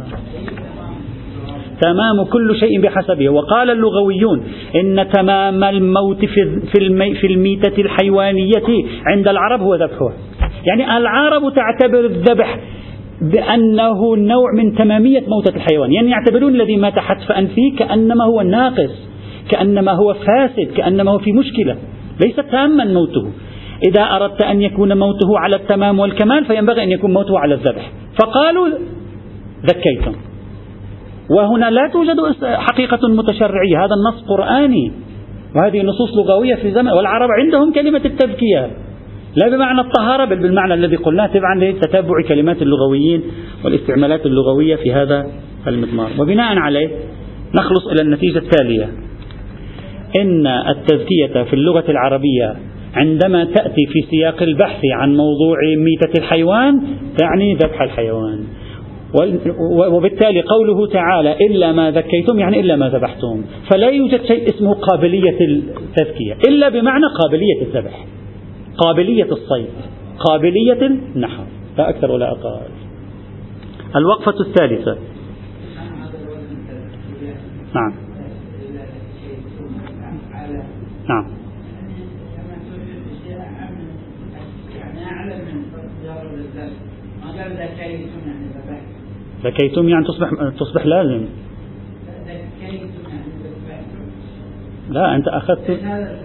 تمام 1.80 2.24
كل 2.32 2.56
شيء 2.60 2.80
بحسبه. 2.80 3.28
وقال 3.28 3.70
اللغويون 3.70 4.42
إن 4.74 5.08
تمام 5.12 5.64
الموت 5.64 6.24
في, 6.24 6.78
المي 6.78 7.14
في 7.14 7.26
الميتة 7.26 7.80
الحيوانية 7.80 8.68
عند 9.06 9.28
العرب 9.28 9.60
هو 9.60 9.74
ذبحها 9.74 10.12
يعني 10.66 10.96
العرب 10.96 11.42
تعتبر 11.54 12.00
الذبح 12.00 12.58
بأنه 13.22 14.16
نوع 14.16 14.52
من 14.56 14.74
تمامية 14.74 15.22
موتة 15.28 15.56
الحيوان. 15.56 15.92
يعني 15.92 16.10
يعتبرون 16.10 16.54
الذي 16.54 16.76
مات 16.76 16.98
حتف 16.98 17.32
أنفه 17.32 17.62
كأنما 17.78 18.24
هو 18.24 18.42
ناقص 18.42 19.08
كأنما 19.50 19.92
هو 19.92 20.14
فاسد 20.14 20.72
كأنما 20.76 21.10
هو 21.10 21.18
في 21.18 21.32
مشكلة. 21.32 21.76
ليس 22.20 22.36
تاما 22.36 22.84
موته. 22.84 23.30
إذا 23.88 24.02
أردت 24.02 24.42
أن 24.42 24.62
يكون 24.62 24.98
موته 24.98 25.38
على 25.38 25.56
التمام 25.56 25.98
والكمال 25.98 26.44
فينبغي 26.44 26.82
أن 26.82 26.90
يكون 26.90 27.12
موته 27.12 27.38
على 27.38 27.54
الذبح. 27.54 27.90
فقالوا 28.22 28.68
ذكيتم. 29.66 30.12
وهنا 31.30 31.70
لا 31.70 31.90
توجد 31.92 32.16
حقيقة 32.42 33.08
متشرعية. 33.08 33.84
هذا 33.84 33.94
النص 33.94 34.28
قرآني. 34.28 34.92
وهذه 35.56 35.82
نصوص 35.82 36.16
لغوية 36.16 36.54
في 36.54 36.72
زمن 36.72 36.88
والعرب 36.88 37.28
عندهم 37.30 37.72
كلمة 37.72 38.00
التذكية. 38.04 38.70
لا 39.36 39.48
بمعنى 39.48 39.80
الطهارة 39.80 40.24
بل 40.24 40.36
بالمعنى 40.36 40.74
الذي 40.74 40.96
قلناه 40.96 41.26
تبعا 41.26 41.54
لتتبع 41.54 42.22
كلمات 42.28 42.62
اللغويين 42.62 43.22
والاستعمالات 43.64 44.26
اللغوية 44.26 44.76
في 44.76 44.92
هذا 44.92 45.26
المضمار. 45.66 46.10
وبناء 46.18 46.58
عليه 46.58 46.88
نخلص 47.54 47.86
إلى 47.92 48.02
النتيجة 48.02 48.38
التالية. 48.38 48.88
إن 50.20 50.46
التزكية 50.46 51.42
في 51.42 51.52
اللغة 51.52 51.84
العربية 51.88 52.56
عندما 52.94 53.44
تأتي 53.44 53.86
في 53.86 54.10
سياق 54.10 54.42
البحث 54.42 54.80
عن 54.92 55.16
موضوع 55.16 55.56
ميتة 55.76 56.18
الحيوان 56.18 56.80
تعني 57.18 57.54
ذبح 57.54 57.82
الحيوان. 57.82 58.44
وبالتالي 59.92 60.42
قوله 60.42 60.86
تعالى 60.86 61.36
إلا 61.46 61.72
ما 61.72 61.90
ذكيتم 61.90 62.38
يعني 62.38 62.60
إلا 62.60 62.76
ما 62.76 62.88
ذبحتم. 62.88 63.44
فلا 63.70 63.88
يوجد 63.88 64.24
شيء 64.24 64.48
اسمه 64.48 64.74
قابلية 64.74 65.38
التذكية 65.40 66.36
إلا 66.48 66.68
بمعنى 66.68 67.04
قابلية 67.22 67.62
الذبح 67.62 68.06
قابلية 68.78 69.28
الصيد 69.32 69.68
قابلية 70.18 70.86
النحر 70.86 71.44
لا 71.78 71.88
أكثر 71.88 72.10
ولا 72.10 72.30
أقل. 72.30 72.60
الوقفة 73.96 74.40
الثالثة. 74.40 74.98
نعم. 77.74 77.94
نعم. 81.08 81.38
يعني 84.76 85.34
أنت 85.34 85.64
أخذت 85.74 86.04
هذا 87.24 87.46
الوزن 87.46 88.47
هذا 95.84 96.18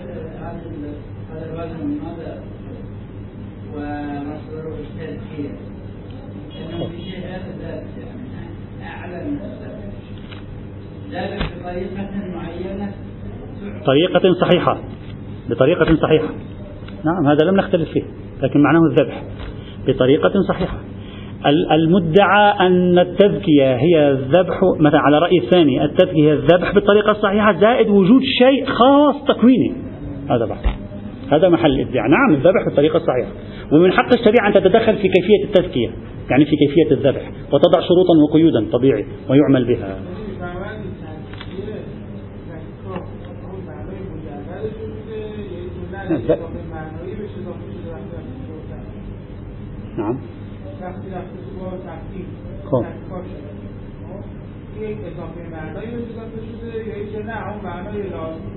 ومصدره 3.75 4.75
التذكير 4.79 5.51
لأنه 6.55 6.87
في 6.87 6.97
شيء 6.97 7.19
ذلك 7.19 7.45
يعني 7.61 8.89
أعلى 8.89 9.29
من 9.29 9.39
ذلك 11.11 11.41
بطريقة 11.59 12.09
معينة 12.35 12.91
طريقة 13.85 14.33
صحيحة. 14.41 14.77
بطريقة 15.49 15.95
صحيحة. 15.95 16.29
نعم 17.05 17.27
هذا 17.27 17.45
لم 17.45 17.55
نختلف 17.55 17.89
فيه 17.89 18.03
لكن 18.41 18.63
معناه 18.63 18.81
الذبح. 18.91 19.23
بطريقة 19.87 20.31
صحيحة. 20.47 20.77
المدعى 21.71 22.67
أن 22.67 22.99
التذكية 22.99 23.75
هي 23.75 24.11
الذبح 24.11 24.59
مثلا 24.79 24.99
على 24.99 25.19
رأي 25.19 25.37
الثاني 25.37 25.85
التذكية 25.85 26.23
هي 26.23 26.33
الذبح 26.33 26.73
بالطريقة 26.73 27.11
الصحيحة 27.11 27.59
زائد 27.59 27.89
وجود 27.89 28.21
شيء 28.39 28.65
خاص 28.65 29.15
تكويني. 29.27 29.73
هذا 30.29 30.45
بحث. 30.45 30.65
هذا 31.31 31.49
محل 31.49 31.71
الإدعاء. 31.71 32.09
نعم 32.09 32.33
الذبح 32.33 32.65
بالطريقة 32.65 32.97
الصحيحة. 32.97 33.31
ومن 33.71 33.91
حق 33.91 34.13
الشريعة 34.13 34.47
أن 34.47 34.53
تتدخل 34.53 34.95
في 34.95 35.07
كيفية 35.07 35.43
التذكية 35.45 35.89
يعني 36.29 36.45
في 36.45 36.55
كيفية 36.55 36.91
الذبح 36.91 37.31
وتضع 37.51 37.79
شروطا 37.79 38.13
وقيودا 38.29 38.65
طبيعي 38.71 39.05
ويعمل 39.29 39.65
بها. 39.65 39.99
نعم. 49.97 50.19
خب. 52.71 52.83
یک 54.81 54.97
اضافه 55.05 55.41
معنایی 55.51 55.87
اضافه 55.87 56.39
شده 56.49 56.87
یا 56.87 56.95
اینکه 56.95 57.23
نه 57.23 57.51
اون 57.51 57.61
معنای 57.63 58.03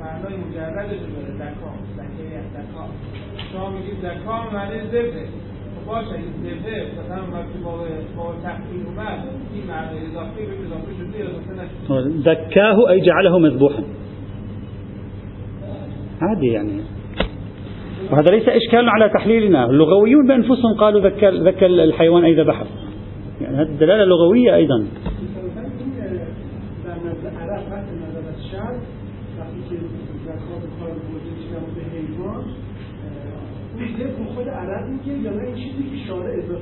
معنای 0.00 0.36
مجردش 0.36 0.98
داره 0.98 1.32
زکا 1.34 1.70
زکه 1.96 2.38
از 2.38 2.44
زکا 2.52 2.86
شما 3.52 3.70
میگید 3.70 3.94
زکا 4.02 4.50
معنی 4.50 4.80
زبده 4.80 5.28
باشه 5.86 6.14
این 6.14 6.32
زبده 6.42 6.86
مثلا 6.98 7.38
وقتی 7.38 7.58
با 7.64 7.76
با 8.16 8.24
اومد 8.86 9.24
این 9.54 9.66
معنای 9.66 10.06
اضافه 10.06 10.46
به 10.46 10.66
اضافه 10.66 10.92
شده 10.98 11.24
اضافه 11.24 11.52
نشده؟ 11.52 12.18
زکاه 12.18 12.90
ای 12.90 13.00
جعله 13.00 13.38
مذبوحا. 13.38 13.82
عادي 16.22 16.46
يعني 16.46 16.95
وهذا 18.12 18.30
ليس 18.30 18.48
إشكال 18.48 18.88
على 18.88 19.08
تحليلنا. 19.08 19.66
اللغويون 19.66 20.26
بأنفسهم 20.26 20.74
قالوا 20.78 21.00
ذكى 21.00 21.30
ذكى 21.30 21.66
الحيوان 21.66 22.24
أي 22.24 22.34
ذبحه 22.34 22.66
يعني 23.40 23.56
هذه 23.56 23.68
دلالة 23.80 24.04
لغوية 24.04 24.56
أيضا. 24.56 24.86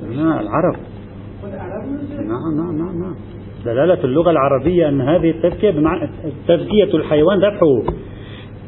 لا 0.09 0.41
العرب. 0.41 0.75
نعم 2.27 2.57
نعم 2.57 2.77
نعم 2.77 3.01
نعم. 3.01 3.15
دلالة 3.65 4.03
اللغة 4.03 4.31
العربية 4.31 4.89
أن 4.89 5.01
هذه 5.01 5.29
التذكية 5.31 5.71
بمعنى 5.71 6.09
تذكية 6.47 6.93
الحيوان 6.93 7.37
ذبحه 7.37 7.83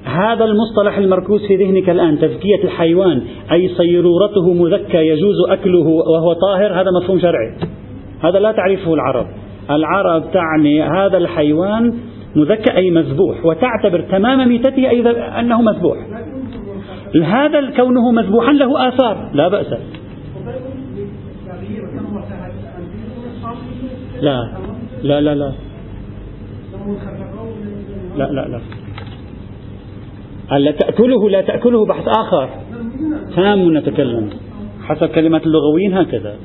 هذا 0.07 0.45
المصطلح 0.45 0.97
المركوز 0.97 1.45
في 1.47 1.55
ذهنك 1.55 1.89
الآن 1.89 2.19
تزكية 2.19 2.63
الحيوان 2.63 3.21
أي 3.51 3.67
صيرورته 3.67 4.53
مذكى 4.53 4.97
يجوز 4.97 5.35
أكله 5.49 5.87
وهو 5.87 6.33
طاهر 6.33 6.81
هذا 6.81 6.91
مفهوم 7.01 7.19
شرعي. 7.19 7.55
هذا 8.23 8.39
لا 8.39 8.51
تعرفه 8.51 8.93
العرب. 8.93 9.27
العرب 9.69 10.23
تعني 10.31 10.83
هذا 10.83 11.17
الحيوان 11.17 11.93
مذكى 12.35 12.75
أي 12.75 12.91
مذبوح 12.91 13.45
وتعتبر 13.45 14.01
تمام 14.01 14.49
ميتته 14.49 14.89
أي 14.89 15.01
أنه 15.39 15.61
مذبوح. 15.61 15.97
هذا 17.23 17.69
كونه 17.75 18.11
مذبوحا 18.11 18.51
له 18.51 18.87
آثار 18.87 19.29
لا 19.33 19.47
بأس. 19.47 19.73
لا 24.21 24.51
لا 25.03 25.21
لا 25.21 25.35
لا. 25.35 25.51
لا 28.17 28.31
لا, 28.31 28.47
لا. 28.47 28.86
ألا 30.51 30.71
تأكله 30.71 31.29
لا 31.29 31.41
تأكله 31.41 31.85
بحث 31.85 32.07
آخر. 32.07 32.49
تام 33.35 33.77
نتكلم 33.77 34.29
حسب 34.83 35.07
كلمات 35.07 35.41
اللغويين 35.45 35.93
هكذا. 35.93 36.35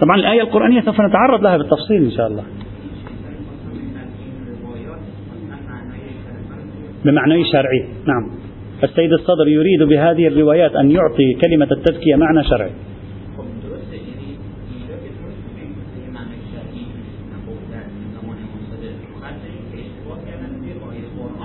طبعا 0.00 0.16
الآية 0.16 0.40
القرآنية 0.40 0.80
سوف 0.80 1.00
نتعرض 1.00 1.42
لها 1.42 1.56
بالتفصيل 1.56 2.04
إن 2.04 2.10
شاء 2.10 2.26
الله. 2.26 2.44
بمعنى 7.04 7.44
شرعي. 7.44 7.84
نعم. 8.06 8.30
السيد 8.84 9.12
الصدر 9.12 9.48
يريد 9.48 9.82
بهذه 9.82 10.26
الروايات 10.26 10.76
أن 10.76 10.90
يعطي 10.90 11.34
كلمة 11.44 11.68
التزكية 11.72 12.16
معنى 12.16 12.44
شرعي. 12.44 12.70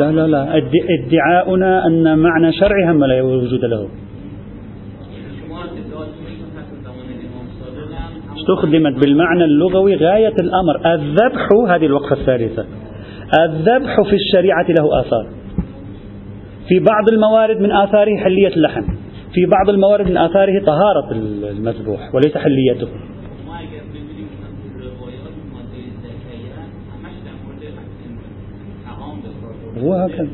لا 0.10 0.28
لا 0.28 0.58
ادعاؤنا 1.00 1.88
أن 1.88 2.20
معنى 2.20 2.54
شرعي 2.54 2.92
هم 2.92 3.06
لا 3.06 3.22
وجود 3.22 3.66
له. 3.66 3.90
استخدمت 8.42 9.06
بالمعنى 9.06 9.44
اللغوي 9.44 9.96
غاية 9.96 10.36
الأمر. 10.42 10.94
الذبح 10.94 11.48
هذه 11.68 11.86
الوقفة 11.86 12.16
الثالثة. 12.16 12.66
الذبح 13.40 14.02
في 14.10 14.16
الشريعة 14.16 14.66
له 14.70 15.00
آثار. 15.00 15.28
في 16.68 16.80
بعض 16.80 17.10
الموارد 17.12 17.62
من 17.62 17.72
آثاره 17.72 18.18
حلية 18.18 18.56
اللحم. 18.56 18.84
في 19.34 19.46
بعض 19.46 19.70
الموارد 19.70 20.06
من 20.06 20.18
آثاره 20.18 20.66
طهارة 20.66 21.12
المذبوح 21.52 22.16
وليس 22.16 22.38
حليته. 22.38 22.88
هو 29.82 29.94
هكذا 29.94 30.28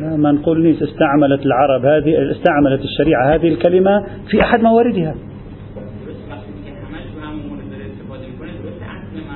لا 0.00 0.16
ما 0.16 0.32
نقولنيش 0.32 0.82
استعملت 0.82 1.46
العرب 1.46 1.84
هذه 1.84 2.30
استعملت 2.30 2.80
الشريعة 2.80 3.34
هذه 3.34 3.48
الكلمة 3.48 4.06
في 4.30 4.40
أحد 4.40 4.60
مواردها. 4.60 5.14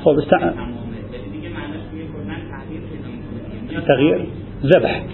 خب 0.05 0.19
استع... 0.19 0.53
تغيير؟ 3.87 4.27
ذبح. 4.65 5.05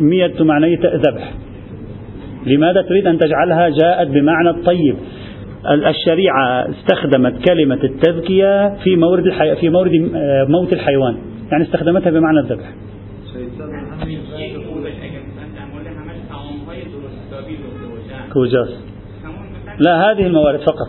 مية 0.00 0.42
معنى 0.42 0.76
ذبح. 0.76 1.32
لماذا 2.46 2.82
تريد 2.82 3.06
أن 3.06 3.18
تجعلها 3.18 3.68
جاءت 3.68 4.08
بمعنى 4.08 4.50
الطيب؟ 4.50 4.96
الشريعة 5.72 6.70
استخدمت 6.70 7.48
كلمة 7.48 7.84
التذكية 7.84 8.76
في 8.84 8.96
مورد 8.96 9.26
الحي... 9.26 9.56
في 9.56 9.68
مورد 9.68 10.10
آه، 10.14 10.44
موت 10.44 10.72
الحيوان. 10.72 11.16
يعني 11.52 11.64
استخدمتها 11.64 12.10
بمعنى 12.10 12.38
الذبح. 12.38 12.72
كوجاس. 18.32 18.68
لا 19.86 20.10
هذه 20.10 20.26
الموارد 20.26 20.60
فقط. 20.60 20.88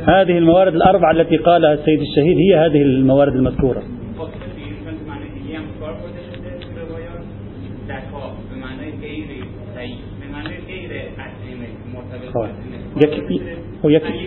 هذه 0.00 0.38
الموارد 0.38 0.74
الأربعة 0.74 1.10
التي 1.10 1.36
قالها 1.36 1.72
السيد 1.72 2.00
الشهيد 2.00 2.36
هي 2.36 2.66
هذه 2.66 2.82
الموارد 2.82 3.34
المذكورة. 3.34 3.82
ويكفي. 13.86 14.26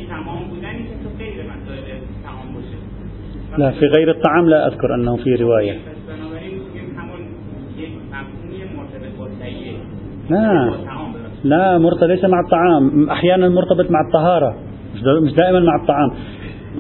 لا 3.58 3.72
في 3.72 3.86
غير 3.86 4.12
الطعام 4.12 4.50
لا 4.50 4.68
أذكر 4.68 4.96
أنه 4.96 5.18
في 5.18 5.36
رواية. 5.36 5.80
لا. 10.30 10.74
لا 11.44 11.78
مرتبط 11.78 12.04
ليس 12.04 12.26
مع 12.26 12.40
الطعام. 12.40 13.10
أحيانا 13.10 13.50
مرتبط 13.50 13.92
مع 13.92 14.00
الطهارة. 14.08 14.56
مش 15.24 15.34
دائما 15.34 15.60
مع 15.60 15.82
الطعام. 15.82 16.12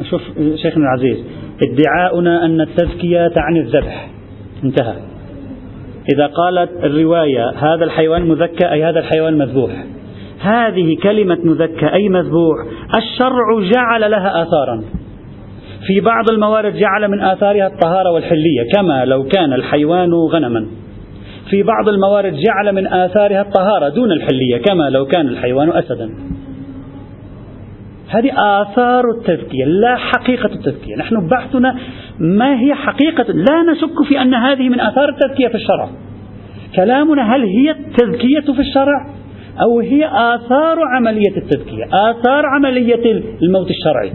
شوف 0.10 0.22
شيخنا 0.56 0.84
العزيز 0.84 1.26
ادعاؤنا 1.62 2.46
أن 2.46 2.62
التزكية 2.62 3.28
تعني 3.28 3.60
الذبح. 3.60 4.10
انتهى. 4.63 4.94
إذا 6.13 6.28
قالت 6.28 6.72
الرواية 6.84 7.50
هذا 7.50 7.84
الحيوان 7.84 8.28
مذكى 8.28 8.72
أي 8.72 8.84
هذا 8.84 9.00
الحيوان 9.00 9.38
مذبوح. 9.38 9.86
هذه 10.41 10.97
كلمة 11.04 11.38
مذكى 11.43 11.93
أي 11.93 12.10
مذبوح. 12.10 12.58
الشرع 12.97 13.71
جعل 13.73 14.12
لها 14.12 14.43
آثارا. 14.43 14.84
في 15.88 15.99
بعض 15.99 16.32
الموارد 16.32 16.73
جعل 16.73 17.08
من 17.08 17.21
آثارها 17.21 17.67
الطهارة 17.67 18.12
والحلية 18.12 18.63
كما 18.75 19.06
لو 19.06 19.23
كان 19.23 19.54
الحيوان 19.54 20.13
غنما. 20.13 20.65
في 21.49 21.63
بعض 21.63 21.89
الموارد 21.89 22.34
جعل 22.34 22.75
من 22.75 22.88
آثارها 22.88 23.41
الطهارة 23.41 23.89
دون 23.89 24.12
الحلية 24.12 24.58
كما 24.58 24.89
لو 24.89 25.06
كان 25.06 25.28
الحيوان 25.28 25.69
أسدا. 25.69 26.10
هذه 28.10 28.32
آثار 28.62 29.04
التذكية 29.17 29.65
لا 29.65 29.95
حقيقة 29.95 30.49
التذكية. 30.54 30.95
نحن 30.95 31.28
بحثنا 31.28 31.75
ما 32.19 32.60
هي 32.60 32.73
حقيقة 32.73 33.34
لا 33.34 33.71
نشك 33.71 34.08
في 34.08 34.21
أن 34.21 34.34
هذه 34.34 34.69
من 34.69 34.80
آثار 34.80 35.10
التذكية 35.10 35.47
في 35.47 35.56
الشرع. 35.56 35.89
كلامنا 36.75 37.36
هل 37.36 37.43
هي 37.43 37.71
التذكية 37.71 38.54
في 38.54 38.60
الشرع؟ 38.60 39.18
أو 39.62 39.80
هي 39.80 40.06
آثار 40.06 40.78
عملية 40.95 41.38
التذكية 41.38 41.84
آثار 41.86 42.45
عملية 42.45 43.22
الموت 43.41 43.67
الشرعي. 43.69 44.13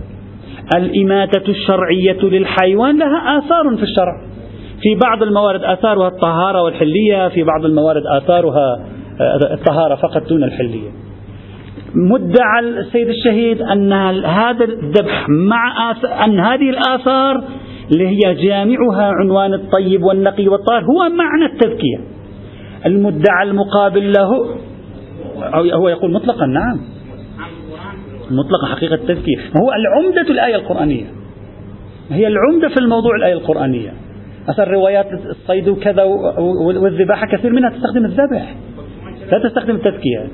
الإماتة 0.76 1.50
الشرعية 1.50 2.22
للحيوان 2.22 2.98
لها 2.98 3.38
آثار 3.38 3.76
في 3.76 3.83
الشرع. 3.83 4.20
في 4.83 4.94
بعض 5.04 5.22
الموارد 5.22 5.64
آثارها 5.64 6.09
الطهارة 6.09 6.62
والحلية 6.62 7.28
في 7.28 7.42
بعض 7.42 7.64
الموارد 7.64 8.02
آثارها 8.07 8.87
آه، 9.20 9.54
الطهارة 9.54 9.94
فقط 9.94 10.28
دون 10.28 10.44
الحلية. 10.44 10.90
مدعى 11.94 12.61
السيد 12.61 13.09
الشهيد 13.09 13.62
أن 13.62 13.92
هذا 14.24 14.64
الذبح 14.64 15.26
مع 15.28 15.90
أن 16.24 16.40
هذه 16.40 16.70
الآثار 16.70 17.44
اللي 17.92 18.09
هي 18.09 18.35
جامعها 18.35 19.12
عنوان 19.20 19.54
الطيب 19.54 20.02
والنقي 20.02 20.48
والطاهر 20.48 20.83
هو 20.83 21.09
معنى 21.09 21.52
التذكية 21.52 21.98
المدعى 22.87 23.42
المقابل 23.42 24.12
له 24.12 24.57
هو 25.54 25.88
يقول 25.88 26.12
مطلقا 26.12 26.46
نعم. 26.46 26.80
مطلقا 28.30 28.66
حقيقة 28.76 28.94
التذكير. 28.94 29.50
هو 29.57 29.72
العمدة 29.72 30.30
الآية 30.30 30.57
القرآنية. 30.57 31.07
هي 32.11 32.26
العمدة 32.26 32.68
في 32.68 32.80
الموضوع 32.80 33.16
الآية 33.16 33.33
القرآنية. 33.33 33.92
مثلا 34.48 34.64
روايات 34.64 35.07
الصيد 35.12 35.68
وكذا 35.68 36.02
والذباحة 36.83 37.26
كثير 37.26 37.52
منها 37.52 37.70
تستخدم 37.70 38.04
الذبح. 38.04 38.54
لا 39.33 39.48
تستخدم 39.48 39.74
التذكية. 39.74 40.28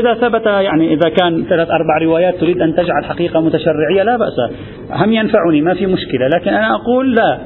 إذا 0.00 0.14
ثبت 0.14 0.46
يعني 0.46 0.94
إذا 0.94 1.08
كان 1.08 1.44
ثلاث 1.44 1.68
أربع 1.68 1.98
روايات 2.02 2.34
تريد 2.34 2.60
أن 2.60 2.74
تجعل 2.74 3.04
حقيقة 3.04 3.40
متشرعية 3.40 4.02
لا 4.02 4.16
بأس. 4.16 4.32
هم 4.90 5.12
ينفعني 5.12 5.60
ما 5.60 5.74
في 5.74 5.86
مشكلة. 5.86 6.28
لكن 6.28 6.50
أنا 6.50 6.74
أقول 6.74 7.14
لا. 7.14 7.38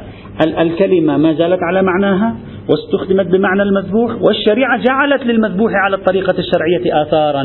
الكلمة 0.58 1.16
ما 1.16 1.32
زالت 1.32 1.58
على 1.62 1.82
معناها 1.82 2.36
واستخدمت 2.68 3.26
بمعنى 3.26 3.62
المذبوح 3.62 4.22
والشريعة 4.22 4.82
جعلت 4.82 5.26
للمذبوح 5.26 5.72
على 5.84 5.96
الطريقة 5.96 6.34
الشرعية 6.38 7.02
آثارا. 7.02 7.42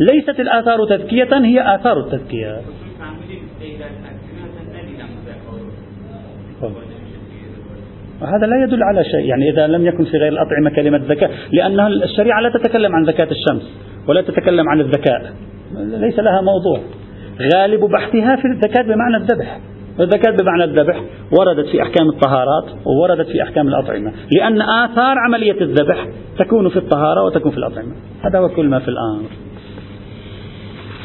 ليست 0.00 0.40
الآثار 0.40 0.84
تذكية 0.84 1.36
هي 1.36 1.74
آثار 1.74 2.00
التذكية. 2.00 2.60
وهذا 8.22 8.46
لا 8.46 8.64
يدل 8.64 8.82
على 8.82 9.04
شيء. 9.04 9.24
يعني 9.24 9.50
إذا 9.50 9.66
لم 9.66 9.86
يكن 9.86 10.04
في 10.04 10.16
غير 10.18 10.32
الأطعمة 10.32 10.70
كلمة 10.70 11.00
ذكاء 11.08 11.30
لأن 11.52 11.80
الشريعة 11.80 12.40
لا 12.40 12.48
تتكلم 12.48 12.96
عن 12.96 13.04
زكاة 13.04 13.28
الشمس. 13.30 13.89
ولا 14.10 14.22
تتكلم 14.22 14.68
عن 14.68 14.80
الذكاء. 14.80 15.32
ليس 15.74 16.18
لها 16.18 16.40
موضوع. 16.40 16.80
غالب 17.54 17.80
بحثها 17.80 18.36
في 18.36 18.44
الزكاة 18.48 18.82
بمعنى 18.82 19.16
الذبح. 19.16 19.60
والزكاة 19.98 20.36
بمعنى 20.42 20.64
الذبح. 20.64 21.02
وردت 21.38 21.68
في 21.68 21.82
أحكام 21.82 22.08
الطهارات 22.08 22.64
ووردت 22.86 23.26
في 23.26 23.42
أحكام 23.42 23.68
الأطعمة. 23.68 24.12
لأن 24.32 24.62
آثار 24.62 25.18
عملية 25.18 25.60
الذبح 25.60 26.06
تكون 26.38 26.68
في 26.68 26.76
الطهارة 26.76 27.24
وتكون 27.24 27.50
في 27.50 27.58
الأطعمة. 27.58 27.92
هذا 28.24 28.38
هو 28.38 28.48
كل 28.48 28.68
ما 28.68 28.78
في 28.78 28.88
الأمر 28.88 29.28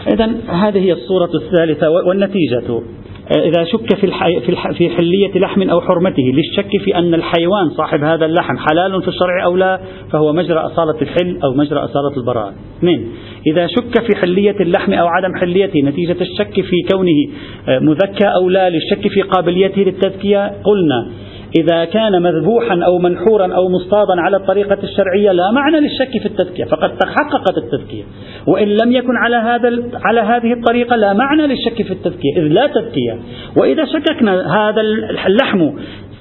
إذا 0.08 0.26
هذه 0.48 0.80
هي 0.80 0.94
الصورة 0.94 1.30
الثالثة 1.44 1.90
والنتيجة. 1.90 2.82
إذا 3.32 3.64
شك 3.64 3.96
في, 3.96 4.04
الحي 4.04 4.40
في, 4.40 4.50
الح 4.50 4.72
في 4.72 4.90
حلية 4.90 5.40
لحم 5.40 5.70
أو 5.70 5.82
حرمته 5.82 6.24
للشك 6.24 6.70
في 6.84 6.98
أن 6.98 7.14
الحيوان 7.14 7.70
صاحب 7.70 8.04
هذا 8.04 8.26
اللحم 8.26 8.58
حلال 8.58 9.02
في 9.02 9.08
الشرع 9.08 9.44
أو 9.44 9.58
لا 9.58 9.80
فهو 10.12 10.34
مجرى 10.34 10.60
أصالة 10.60 11.02
الحل 11.02 11.40
أو 11.44 11.54
مجرى 11.54 11.80
أصالة 11.80 12.18
البراءة. 12.18 12.54
اثنين 12.78 13.08
إذا 13.48 13.68
شك 13.68 14.02
في 14.08 14.16
حلية 14.22 14.56
اللحم 14.60 14.94
أو 14.94 15.08
عدم 15.08 15.36
حليته 15.36 15.82
نتيجة 15.82 16.18
الشك 16.22 16.54
في 16.54 16.82
كونه 16.92 17.32
آه، 17.70 17.80
مذكى 17.80 18.28
أو 18.36 18.50
لا 18.50 18.70
للشك 18.70 19.08
في 19.08 19.22
قابليته 19.22 19.82
للتذكية 19.82 20.48
قلنا 20.64 21.12
إذا 21.60 21.86
كان 21.86 22.22
مذبوحا 22.22 22.80
أو 22.86 22.98
منحورا 22.98 23.56
أو 23.56 23.70
مصطادا 23.70 24.22
على 24.22 24.38
الطريقة 24.38 24.78
الشرعية 24.84 25.32
لا 25.32 25.52
معنى 25.52 25.80
للشك 25.80 26.12
في 26.22 26.26
التذكية 26.26 26.64
فقد 26.64 26.98
تحققت 26.98 27.58
التذكية 27.58 28.04
وإن 28.48 28.68
لم 28.68 28.92
يكن 28.92 29.14
على 29.24 29.36
هذا 29.36 29.84
على 30.04 30.22
هذه 30.22 30.54
الطريقة 30.54 30.96
لا 30.96 31.14
معنى 31.14 31.48
للشك 31.48 31.82
في 31.82 31.92
التذكية 31.92 32.38
إذ 32.38 32.42
لا 32.42 32.68
تذكية 32.68 33.20
وإذا 33.58 33.86
شككنا 33.86 34.58
هذا 34.58 34.82
اللحم 35.28 35.72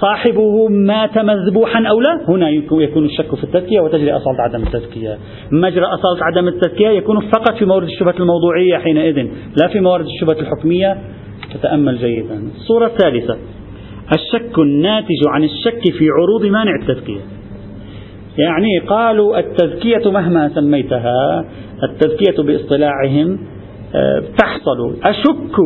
صاحبه 0.01 0.69
مات 0.69 1.19
مذبوحا 1.19 1.85
أو 1.87 2.01
لا 2.01 2.21
هنا 2.29 2.51
يكون 2.51 3.05
الشك 3.05 3.35
في 3.35 3.45
التذكية 3.45 3.81
وتجري 3.81 4.13
أصالة 4.13 4.43
عدم 4.43 4.63
التذكية 4.63 5.19
مجرى 5.53 5.85
أصالة 5.85 6.25
عدم 6.25 6.49
التذكية 6.49 6.89
يكون 6.89 7.21
فقط 7.21 7.55
في 7.59 7.65
مورد 7.65 7.87
الشبهة 7.87 8.15
الموضوعية 8.21 8.79
حينئذ 8.79 9.27
لا 9.63 9.69
في 9.73 9.81
موارد 9.81 10.05
الشبهة 10.05 10.41
الحكمية. 10.41 10.99
تتأمل 11.55 11.99
جيدا. 11.99 12.43
الصورة 12.57 12.87
الثالثة. 12.87 13.37
الشك 14.13 14.59
الناتج 14.59 15.21
عن 15.29 15.45
الشك 15.45 15.83
في 15.99 16.09
عروض 16.11 16.47
مانع 16.47 16.73
التذكية 16.83 17.21
يعني 18.39 18.79
قالوا 18.79 19.39
التذكية 19.39 20.11
مهما 20.11 20.49
سميتها 20.49 21.45
التذكية 21.83 22.43
باصطلاحهم 22.43 23.39
آه، 23.97 24.23
تحصل. 24.39 24.97
أشك؟ 25.05 25.57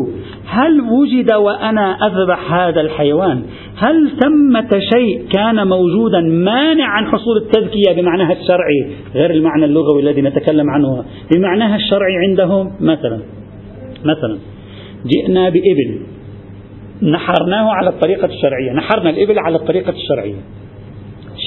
هل 0.46 0.81
وجد 0.81 1.33
وأنا 1.33 2.07
أذبح 2.07 2.53
هذا 2.53 2.81
الحيوان؟ 2.81 3.42
هل 3.77 4.11
ثمة 4.20 4.81
شيء 4.94 5.29
كان 5.33 5.66
موجودا 5.68 6.20
مانع 6.20 6.87
عن 6.87 7.07
حصول 7.07 7.37
التذكية 7.37 7.92
بمعناها 7.96 8.33
الشرعي؟ 8.33 8.96
غير 9.14 9.31
المعنى 9.31 9.64
اللغوي 9.64 10.03
الذي 10.03 10.22
نتكلم 10.22 10.70
عنه. 10.70 11.05
بمعناها 11.33 11.77
الشرعي 11.77 12.12
عندهم 12.29 12.72
مثلا 12.81 13.20
مثلا 14.05 14.38
جئنا 15.07 15.48
بإبل. 15.48 16.01
نحرناه 17.03 17.73
على 17.73 17.89
الطريقة 17.89 18.27
الشرعية. 18.27 18.73
نحرنا 18.73 19.11
الإبل 19.11 19.39
على 19.39 19.57
الطريقة 19.57 19.93
الشرعية. 19.93 20.41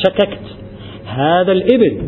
شككت 0.06 0.62
هذا 1.06 1.52
الإبل 1.52 2.02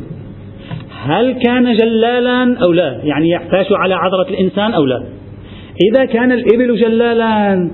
هل 1.03 1.31
كان 1.31 1.73
جلالا 1.73 2.57
أو 2.67 2.71
لا؟ 2.71 2.99
يعني 3.03 3.29
يحتاج 3.29 3.65
على 3.71 3.93
عذرة 3.93 4.29
الإنسان 4.29 4.73
أو 4.73 4.85
لا؟ 4.85 5.03
إذا 5.91 6.05
كان 6.05 6.31
الإبل 6.31 6.75
جلالا 6.75 7.71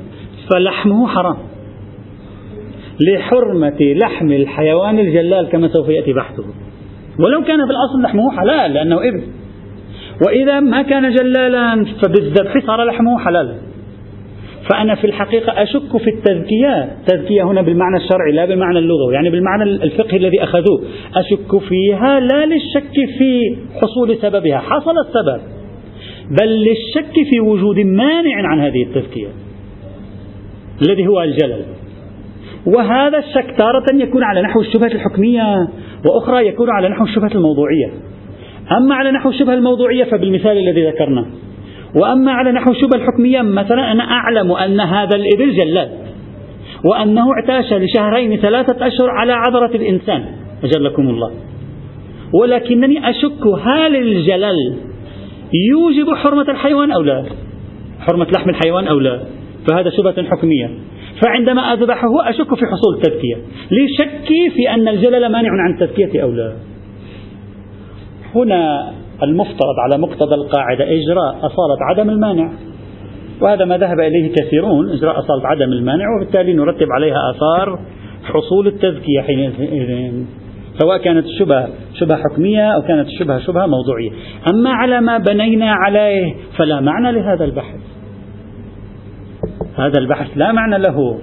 فلحمه 0.51 1.08
حرام. 1.08 1.38
لحرمة 3.01 3.77
لحم 3.79 4.32
الحيوان 4.32 4.99
الجلال 4.99 5.49
كما 5.49 5.67
سوف 5.67 5.89
يأتي 5.89 6.13
بحثه. 6.13 6.43
ولو 7.19 7.43
كان 7.43 7.65
في 7.65 7.71
الأصل 7.71 8.01
لحمه 8.03 8.32
حلال 8.32 8.73
لأنه 8.73 8.97
إبل. 8.97 9.23
وإذا 10.27 10.60
ما 10.60 10.82
كان 10.82 11.15
جلالا 11.15 11.86
فبالذبح 11.86 12.53
صار 12.67 12.84
لحمه 12.84 13.19
حلالا. 13.19 13.55
فأنا 14.71 14.95
في 14.95 15.07
الحقيقة 15.07 15.63
أشك 15.63 15.97
في 15.97 16.09
التذكية. 16.09 16.97
تذكية 17.07 17.43
هنا 17.43 17.61
بالمعنى 17.61 17.97
الشرعي 17.97 18.31
لا 18.31 18.45
بالمعنى 18.45 18.79
اللغوي 18.79 19.13
يعني 19.13 19.29
بالمعنى 19.29 19.63
الفقهي 19.63 20.17
الذي 20.17 20.43
أخذوه. 20.43 20.83
أشك 21.15 21.57
فيها 21.69 22.19
لا 22.19 22.45
للشك 22.45 22.93
في 23.17 23.57
حصول 23.81 24.17
سببها. 24.17 24.57
حصل 24.57 24.93
السبب 25.07 25.41
بل 26.41 26.47
للشك 26.47 27.29
في 27.29 27.39
وجود 27.39 27.79
مانع 27.79 28.47
عن 28.47 28.59
هذه 28.59 28.83
التذكية 28.83 29.27
الذي 30.81 31.07
هو 31.07 31.21
الجلل. 31.23 31.65
وهذا 32.65 33.17
الشك 33.17 33.55
تارة 33.57 33.85
يكون 33.93 34.23
على 34.23 34.41
نحو 34.41 34.61
الشبهة 34.61 34.87
الحكمية 34.87 35.43
وأخرى 36.05 36.47
يكون 36.47 36.69
على 36.69 36.89
نحو 36.89 37.03
الشبهة 37.03 37.31
الموضوعية. 37.35 37.91
أما 38.77 38.95
على 38.95 39.11
نحو 39.11 39.29
الشبهة 39.29 39.53
الموضوعية 39.53 40.03
فبالمثال 40.03 40.57
الذي 40.57 40.87
ذكرناه 40.87 41.25
وأما 41.95 42.32
على 42.32 42.52
نحو 42.52 42.71
الشبهة 42.71 42.97
الحكمية 42.97 43.41
مثلا 43.41 43.91
أنا 43.91 44.04
أعلم 44.04 44.52
أن 44.52 44.80
هذا 44.80 45.15
الإبل 45.15 45.56
جلال 45.56 45.89
وأنه 46.86 47.25
اعتاش 47.34 47.73
لشهرين 47.73 48.38
ثلاثة 48.38 48.88
أشهر 48.88 49.10
على 49.10 49.34
عذرة 49.34 49.75
الإنسان 49.75 50.25
أجلكم 50.63 51.10
الله. 51.10 51.32
ولكنني 52.41 53.10
أشك 53.10 53.47
هل 53.63 53.95
الجلل 53.95 54.75
يوجب 55.71 56.15
حرمة 56.15 56.52
الحيوان 56.52 56.91
أو 56.91 57.02
لا؟ 57.02 57.25
حرمة 57.99 58.28
لحم 58.36 58.49
الحيوان 58.49 58.88
أو 58.88 58.99
لا؟ 58.99 59.19
فهذا 59.69 59.89
شبهة 59.89 60.23
حكمية. 60.23 60.69
فعندما 61.23 61.62
أذبحه 61.73 62.30
أشك 62.30 62.56
في 62.56 62.65
حصول 62.65 62.95
التذكية. 62.95 63.36
لشكي 63.71 64.49
في 64.49 64.69
أن 64.69 64.88
الجلل 64.88 65.32
مانع 65.32 65.49
عن 65.49 65.73
التذكية 65.73 66.23
أو 66.23 66.32
لا؟ 66.32 66.54
هنا 68.36 68.91
المفترض 69.23 69.75
على 69.84 69.97
مقتضى 69.97 70.36
القاعدة 70.36 70.84
إجراء 70.84 71.38
أصالة 71.45 71.77
عدم 71.89 72.10
المانع. 72.10 72.51
وهذا 73.41 73.65
ما 73.65 73.77
ذهب 73.77 73.99
إليه 73.99 74.34
كثيرون 74.34 74.89
إجراء 74.89 75.19
أصالة 75.19 75.47
عدم 75.47 75.73
المانع 75.73 76.05
وبالتالي 76.15 76.53
نرتب 76.53 76.88
عليها 76.91 77.17
آثار 77.36 77.79
حصول 78.23 78.67
التزكية 78.67 79.21
حينئذ 79.21 80.23
سواء 80.82 80.97
كانت 80.97 81.25
الشبهة 81.25 81.69
شبهة 81.93 82.17
حكمية 82.17 82.75
أو 82.75 82.82
كانت 82.82 83.08
الشبهة 83.08 83.39
شبهة 83.39 83.65
موضوعية. 83.65 84.12
أما 84.53 84.69
على 84.69 85.01
ما 85.01 85.17
بنينا 85.17 85.71
عليه 85.71 86.34
فلا 86.58 86.79
معنى 86.79 87.12
لهذا 87.12 87.45
البحث. 87.45 87.79
هذا 89.75 89.99
البحث 89.99 90.27
لا 90.36 90.51
معنى 90.51 90.77
له. 90.77 91.19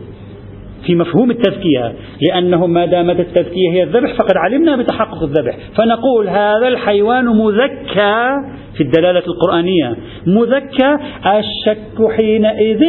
في 0.87 0.95
مفهوم 0.95 1.31
التزكية 1.31 1.93
لأنه 2.23 2.67
ما 2.67 2.87
دامت 2.87 3.21
التزكية 3.21 3.71
هي 3.73 3.83
الذبح 3.83 4.15
فقد 4.15 4.37
علمنا 4.37 4.77
بتحقق 4.77 5.23
الذبح. 5.23 5.57
فنقول 5.77 6.29
هذا 6.29 6.69
الحيوان 6.69 7.25
مذكى 7.25 8.35
في 8.77 8.83
الدلالة 8.83 9.23
القرآنية. 9.27 9.97
مذكى 10.27 10.97
الشك 11.39 12.11
حينئذ 12.17 12.85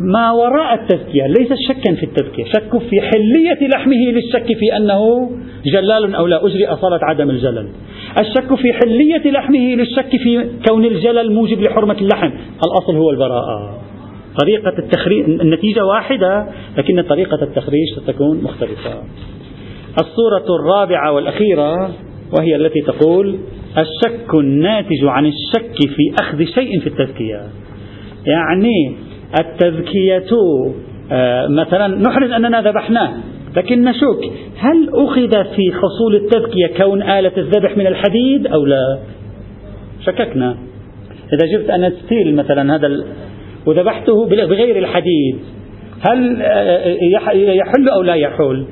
ما 0.00 0.30
وراء 0.32 0.74
التزكية 0.74 1.26
ليس 1.26 1.52
شكا 1.68 1.94
في 1.94 2.02
التزكية 2.02 2.44
شك 2.44 2.78
في 2.78 3.00
حلية 3.00 3.68
لحمه 3.68 3.96
للشك 3.96 4.46
في 4.46 4.76
أنه 4.76 5.30
جلال 5.64 6.14
أو 6.14 6.26
لا 6.26 6.46
أجري 6.46 6.66
أصالة 6.66 6.98
عدم 7.02 7.30
الجلل. 7.30 7.68
الشك 8.20 8.54
في 8.54 8.72
حلية 8.72 9.30
لحمه 9.30 9.74
للشك 9.74 10.10
في 10.10 10.48
كون 10.68 10.84
الجلل 10.84 11.32
موجب 11.32 11.62
لحرمة 11.62 11.96
اللحم. 12.00 12.30
الأصل 12.66 12.96
هو 12.96 13.10
البراءة. 13.10 13.78
طريقة 14.40 14.78
التخريج 14.78 15.24
النتيجة 15.40 15.84
واحدة 15.84 16.46
لكن 16.78 17.02
طريقة 17.02 17.42
التخريج 17.42 17.88
ستكون 17.96 18.42
مختلفة. 18.42 19.02
الصورة 20.00 20.60
الرابعة 20.60 21.12
والأخيرة 21.12 21.90
وهي 22.38 22.56
التي 22.56 22.80
تقول 22.80 23.38
الشك 23.78 24.34
الناتج 24.34 25.04
عن 25.04 25.26
الشك 25.26 25.76
في 25.76 26.14
أخذ 26.20 26.44
شيء 26.44 26.80
في 26.80 26.86
التزكية 26.86 27.40
يعني 28.26 28.96
التزكية 29.40 30.36
آه، 31.12 31.46
مثلا 31.46 31.88
نحرز 31.88 32.30
أننا 32.30 32.60
ذبحناه 32.60 33.12
لكن 33.56 33.84
نشك 33.84 34.32
هل 34.58 34.88
أخذ 34.94 35.30
في 35.30 35.72
حصول 35.72 36.14
التزكية 36.14 36.66
كون 36.76 37.02
آلة 37.02 37.32
الذبح 37.36 37.76
من 37.76 37.86
الحديد 37.86 38.46
أو 38.46 38.64
لا؟ 38.64 38.98
شككنا. 40.06 40.56
إذا 41.32 41.58
جبت 41.58 41.70
أنا 41.70 41.90
ستيل 41.90 42.36
مثلا 42.36 42.74
هذا 42.74 43.04
وذبحته 43.66 44.26
بغير 44.26 44.78
الحديد. 44.78 45.38
هل 46.00 46.42
آه، 46.42 46.96
يحل 47.34 47.88
أو 47.88 48.02
لا 48.02 48.14
يحل؟ 48.14 48.66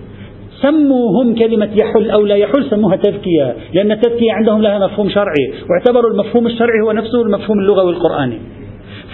سموا 0.62 1.22
هم 1.22 1.34
كلمة 1.34 1.68
يحل 1.76 2.10
أو 2.10 2.26
لا 2.26 2.34
يحل 2.34 2.70
سموها 2.70 2.96
تذكية 2.96 3.56
لأن 3.74 3.92
التذكية 3.92 4.32
عندهم 4.32 4.62
لها 4.62 4.78
مفهوم 4.78 5.08
شرعي 5.08 5.52
واعتبروا 5.70 6.10
المفهوم 6.10 6.46
الشرعي 6.46 6.80
هو 6.86 6.92
نفسه 6.92 7.22
المفهوم 7.22 7.58
اللغوي 7.58 7.92
القرآني. 7.92 8.38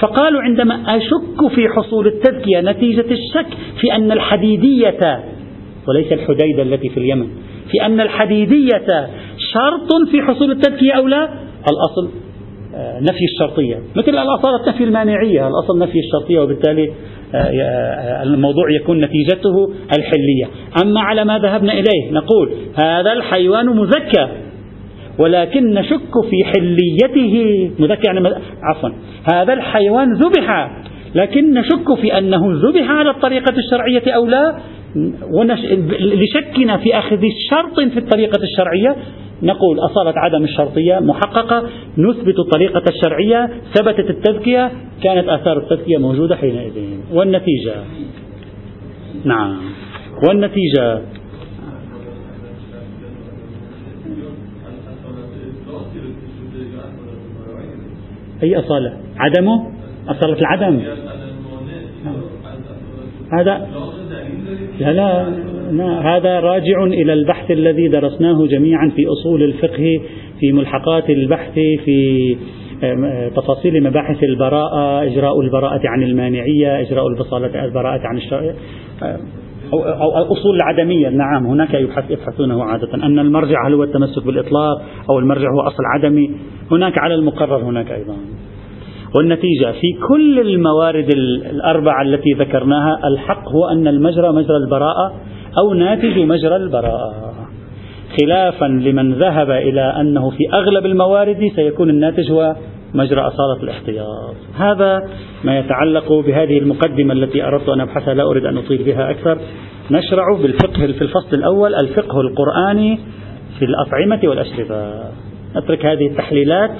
فقالوا 0.00 0.42
عندما 0.42 0.96
أشك 0.96 1.54
في 1.54 1.68
حصول 1.68 2.06
التذكية 2.06 2.60
نتيجة 2.60 3.06
الشك 3.10 3.46
في 3.80 3.92
أن 3.96 4.12
الحديدية 4.12 5.24
وليس 5.88 6.12
الحديدة 6.12 6.62
التي 6.62 6.88
في 6.88 6.96
اليمن 6.96 7.26
في 7.70 7.86
أن 7.86 8.00
الحديدية 8.00 9.08
شرط 9.52 10.10
في 10.10 10.22
حصول 10.22 10.50
التذكية 10.50 10.92
أو 10.92 11.06
لا؟ 11.06 11.28
الأصل 11.70 12.08
آه، 12.08 12.25
نفي 13.00 13.24
الشرطية. 13.24 13.76
مثل 13.96 14.08
الأصالة 14.08 14.68
نفي 14.68 14.84
المانعية. 14.84 15.48
الأصل 15.48 15.78
نفي 15.78 15.98
الشرطية 15.98 16.40
وبالتالي 16.40 16.92
آه، 17.34 17.36
آه، 17.36 18.22
الموضوع 18.22 18.64
يكون 18.80 19.04
نتيجته 19.04 19.72
الحلية. 19.98 20.46
أما 20.82 21.00
على 21.00 21.24
ما 21.24 21.38
ذهبنا 21.38 21.72
إليه 21.72 22.10
نقول 22.12 22.50
هذا 22.74 23.12
الحيوان 23.12 23.66
مزكى 23.66 24.28
ولكن 25.18 25.74
نشك 25.74 26.12
في 26.30 26.44
حليته. 26.44 27.70
مذكى 27.78 28.06
يعني 28.06 28.28
عفوا. 28.62 28.90
هذا 29.32 29.52
الحيوان 29.52 30.12
ذبح 30.12 30.70
لكن 31.14 31.54
نشك 31.54 31.94
في 32.00 32.18
أنه 32.18 32.42
ذبح 32.52 32.90
على 32.90 33.10
الطريقة 33.10 33.54
الشرعية 33.58 34.16
أو 34.16 34.26
لا. 34.26 34.56
لشكنا 36.00 36.76
في 36.76 36.98
أخذ 36.98 37.20
شرط 37.50 37.80
في 37.80 37.98
الطريقة 37.98 38.42
الشرعية. 38.42 38.96
نقول 39.42 39.78
أصالة 39.78 40.12
عدم 40.16 40.44
الشرطية 40.44 40.98
محققة 40.98 41.68
نثبت 41.98 42.38
الطريقة 42.38 42.82
الشرعية 42.88 43.50
ثبتت 43.74 44.11
التزكية 44.11 44.72
كانت 45.02 45.28
آثار 45.28 45.59
التزكية 45.59 45.98
موجودة 45.98 46.37
حينئذ. 46.37 46.72
والنتيجة؟ 47.12 47.74
نعم. 49.24 49.56
والنتيجة؟ 50.28 51.00
أي 58.42 58.59
أصالة؟ 58.59 58.96
عدمه؟ 59.16 59.72
أصالة 60.09 60.38
العدم. 60.38 60.82
هذا 63.32 63.68
لا 64.80 64.92
لا 65.70 66.16
هذا 66.16 66.40
راجع 66.40 66.84
إلى 66.84 67.12
البحث 67.12 67.50
الذي 67.50 67.88
درسناه 67.88 68.46
جميعا 68.46 68.92
في 68.96 69.06
أصول 69.06 69.42
الفقه 69.42 70.00
في 70.40 70.52
ملحقات 70.52 71.10
البحث 71.10 71.54
في 71.54 72.36
تفاصيل 73.36 73.84
مباحث 73.84 74.24
البراءة 74.24 75.02
إجراء 75.02 75.40
البراءة 75.40 75.80
عن 75.84 76.02
المانعية 76.02 76.80
إجراء 76.80 77.08
البراءة 77.64 78.00
عن 78.06 78.16
الشرعية 78.16 78.54
أو, 79.72 79.82
أو 79.82 80.32
أصول 80.32 80.56
العدمية 80.56 81.08
نعم 81.08 81.46
هناك 81.46 81.74
يبحث 81.74 82.10
يبحثونه 82.10 82.64
عادة. 82.64 82.94
أن 82.94 83.18
المرجع 83.18 83.66
هل 83.66 83.74
هو 83.74 83.82
التمسك 83.82 84.26
بالإطلاق 84.26 84.82
أو 85.10 85.18
المرجع 85.18 85.48
هو 85.50 85.60
أصل 85.60 85.82
عدمي. 85.94 86.30
هناك 86.70 86.98
على 86.98 87.14
المقرر 87.14 87.56
هناك 87.56 87.90
أيضا. 87.90 88.16
والنتيجة 89.14 89.72
في 89.72 89.92
كل 90.08 90.40
الموارد 90.40 91.08
الأربعة 91.50 92.02
التي 92.02 92.32
ذكرناها 92.32 92.98
الحق 93.04 93.48
هو 93.48 93.68
أن 93.68 93.88
المجرى 93.88 94.32
مجرى 94.32 94.56
البراءة 94.56 95.12
أو 95.58 95.74
ناتج 95.74 96.18
مجرى 96.18 96.56
البراءة. 96.56 97.14
خلافا 98.20 98.64
لمن 98.64 99.12
ذهب 99.12 99.50
إلى 99.50 99.80
أنه 100.00 100.30
في 100.30 100.44
أغلب 100.54 100.86
الموارد 100.86 101.50
سيكون 101.56 101.90
الناتج 101.90 102.30
هو 102.30 102.56
مجرى 102.94 103.20
أصالة 103.20 103.62
الاحتياط. 103.62 104.34
هذا 104.56 105.02
ما 105.44 105.58
يتعلق 105.58 106.12
بهذه 106.12 106.58
المقدمة 106.58 107.12
التي 107.12 107.44
أردت 107.44 107.68
أن 107.68 107.80
أبحثها 107.80 108.14
لا 108.14 108.22
أريد 108.22 108.44
أن 108.44 108.56
أطيل 108.56 108.82
بها 108.82 109.10
أكثر. 109.10 109.38
نشرع 109.90 110.24
بالفقه 110.42 110.92
في 110.92 111.02
الفصل 111.02 111.36
الأول 111.36 111.74
الفقه 111.74 112.20
القرآني 112.20 112.98
في 113.58 113.64
الأطعمة 113.64 114.20
والأشربة. 114.24 114.92
نترك 115.56 115.86
هذه 115.86 116.06
التحليلات. 116.06 116.70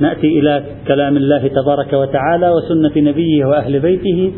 نأتي 0.00 0.38
إلى 0.38 0.64
كلام 0.88 1.16
الله 1.16 1.48
تبارك 1.48 1.92
وتعالى 1.92 2.50
وسنة 2.50 3.10
نبيه 3.10 3.44
وأهل 3.44 3.80
بيته. 3.80 4.32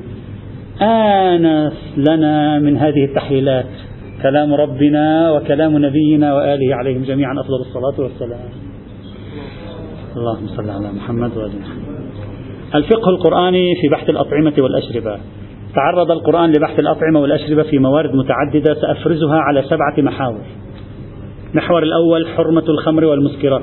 آنس 0.83 1.95
لنا 1.97 2.59
من 2.59 2.77
هذه 2.77 3.05
التحليلات. 3.05 3.67
كلام 4.23 4.55
ربنا 4.55 5.33
وكلام 5.33 5.87
نبينا 5.87 6.35
وآله 6.35 6.75
عليهم 6.75 7.03
جميعا 7.03 7.41
أفضل 7.41 7.61
الصلاة 7.61 8.01
والسلام. 8.05 8.41
اللهم 10.17 10.47
صل 10.47 10.71
على 10.71 10.93
محمد 10.93 11.37
وآل 11.37 11.51
محمد. 11.61 11.95
الفقه 12.75 13.11
القرآني 13.11 13.75
في 13.81 13.89
بحث 13.89 14.11
الأطعمة 14.11 14.53
والأشربة. 14.59 15.19
تعرض 15.75 16.11
القرآن 16.11 16.51
لبحث 16.51 16.79
الأطعمة 16.79 17.21
والأشربة 17.21 17.63
في 17.63 17.79
موارد 17.79 18.15
متعددة 18.15 18.75
سأفرزها 18.75 19.37
على 19.37 19.63
سبعة 19.63 19.95
محاور. 19.99 20.41
المحور 21.51 21.83
الأول 21.83 22.27
حرمة 22.27 22.65
الخمر 22.69 23.05
والمسكرات. 23.05 23.63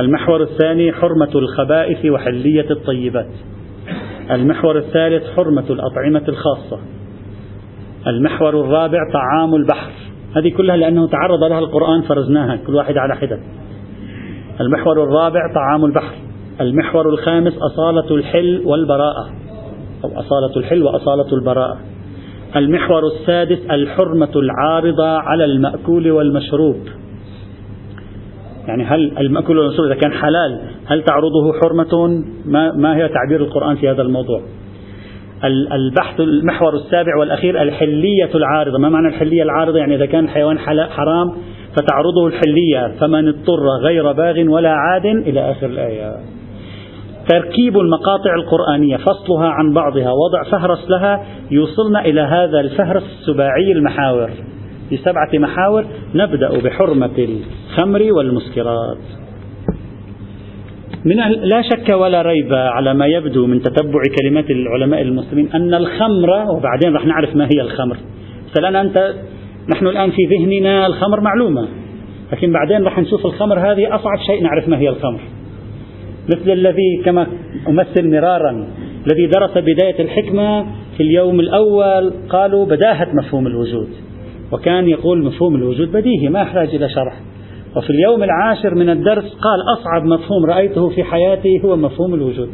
المحور 0.00 0.42
الثاني 0.42 0.92
حرمة 0.92 1.30
الخبائث 1.34 2.06
وحلية 2.06 2.70
الطيبات. 2.70 3.30
المحور 4.30 4.78
الثالث 4.78 5.22
حرمة 5.36 5.64
الأطعمة 5.70 6.22
الخاصة. 6.28 6.78
المحور 8.06 8.60
الرابع 8.60 8.98
طعام 9.12 9.54
البحر. 9.54 9.90
هذه 10.36 10.48
كلها 10.56 10.76
لأنه 10.76 11.08
تعرض 11.08 11.44
لها 11.44 11.58
القرآن 11.58 12.02
فرزناها 12.02 12.56
كل 12.56 12.74
واحد 12.74 12.96
على 12.96 13.16
حدة. 13.16 13.38
المحور 14.60 15.04
الرابع 15.04 15.40
طعام 15.54 15.84
البحر. 15.84 16.14
المحور 16.60 17.08
الخامس 17.08 17.52
أصالة 17.58 18.14
الحل 18.14 18.62
والبراءة. 18.64 19.30
أو 20.04 20.10
أصالة 20.20 20.56
الحل 20.56 20.82
وأصالة 20.82 21.32
البراءة. 21.32 21.78
المحور 22.56 23.02
السادس 23.06 23.58
الحرمة 23.70 24.32
العارضة 24.36 25.18
على 25.18 25.44
المأكول 25.44 26.10
والمشروب. 26.10 26.76
يعني 28.70 28.84
هل 28.84 29.18
المأكول 29.18 29.58
والمشروب 29.58 29.86
إذا 29.86 30.00
كان 30.00 30.12
حلال 30.12 30.60
هل 30.86 31.02
تعرضه 31.02 31.52
حرمة؟ 31.60 32.22
ما, 32.44 32.72
ما 32.72 32.96
هي 32.96 33.08
تعبير 33.08 33.40
القرآن 33.40 33.76
في 33.76 33.90
هذا 33.90 34.02
الموضوع؟ 34.02 34.40
البحث 35.72 36.20
المحور 36.20 36.74
السابع 36.74 37.16
والأخير 37.16 37.62
الحلية 37.62 38.30
العارضة. 38.34 38.78
ما 38.78 38.88
معنى 38.88 39.08
الحلية 39.08 39.42
العارضة؟ 39.42 39.78
يعني 39.78 39.94
إذا 39.94 40.06
كان 40.06 40.24
الحيوان 40.24 40.58
حرام 40.58 41.32
فتعرضه 41.76 42.26
الحلية. 42.26 42.94
فمن 43.00 43.28
اضطر 43.28 43.66
غير 43.82 44.12
باغ 44.12 44.40
ولا 44.48 44.70
عاد 44.70 45.06
إلى 45.06 45.50
آخر 45.50 45.66
الآية. 45.66 46.16
تركيب 47.28 47.78
المقاطع 47.78 48.34
القرآنية 48.34 48.96
فصلها 48.96 49.48
عن 49.48 49.72
بعضها 49.72 50.12
وضع 50.12 50.50
فهرس 50.50 50.90
لها 50.90 51.24
يوصلنا 51.50 52.04
إلى 52.04 52.20
هذا 52.20 52.60
الفهرس 52.60 53.02
السباعي 53.02 53.72
المحاور. 53.72 54.30
في 54.90 54.96
سبعة 54.96 55.30
محاور 55.34 55.84
نبدأ 56.14 56.58
بحرمة 56.58 57.10
الخمر 57.18 58.12
والمسكرات. 58.12 58.98
من 61.04 61.16
لا 61.42 61.62
شك 61.62 61.88
ولا 61.88 62.22
ريب 62.22 62.52
على 62.52 62.94
ما 62.94 63.06
يبدو 63.06 63.46
من 63.46 63.62
تتبع 63.62 64.00
كلمات 64.20 64.50
العلماء 64.50 65.02
المسلمين 65.02 65.48
أن 65.54 65.74
الخمر 65.74 66.30
وبعدين 66.30 66.94
رح 66.94 67.06
نعرف 67.06 67.36
ما 67.36 67.44
هي 67.44 67.60
الخمر. 67.60 67.96
الآن 68.58 68.76
أنت 68.76 69.14
نحن 69.74 69.86
الآن 69.86 70.10
في 70.10 70.24
ذهننا 70.24 70.86
الخمر 70.86 71.20
معلومة. 71.20 71.68
لكن 72.32 72.52
بعدين 72.52 72.84
رح 72.84 72.98
نشوف 72.98 73.26
الخمر 73.26 73.58
هذه 73.58 73.94
أصعب 73.94 74.18
شيء 74.26 74.42
نعرف 74.42 74.68
ما 74.68 74.78
هي 74.78 74.88
الخمر. 74.88 75.20
مثل 76.34 76.50
الذي 76.50 77.02
كما 77.04 77.26
أمثل 77.68 78.10
مرارا 78.10 78.66
الذي 79.06 79.26
درس 79.26 79.58
بداية 79.58 80.02
الحكمة 80.02 80.62
في 80.96 81.02
اليوم 81.02 81.40
الأول 81.40 82.12
قالوا 82.28 82.66
بداهة 82.66 83.08
مفهوم 83.14 83.46
الوجود. 83.46 83.88
وكان 84.52 84.88
يقول 84.88 85.24
مفهوم 85.24 85.56
الوجود 85.56 85.92
بديهي 85.92 86.28
ما 86.28 86.40
يحتاج 86.40 86.74
إلى 86.74 86.88
شرح. 86.88 87.20
وفي 87.76 87.90
اليوم 87.90 88.22
العاشر 88.22 88.74
من 88.74 88.90
الدرس 88.90 89.24
قال 89.24 89.58
أصعب 89.78 90.04
مفهوم 90.04 90.44
رأيته 90.48 90.88
في 90.88 91.04
حياتي 91.04 91.60
هو 91.64 91.76
مفهوم 91.76 92.14
الوجود. 92.14 92.48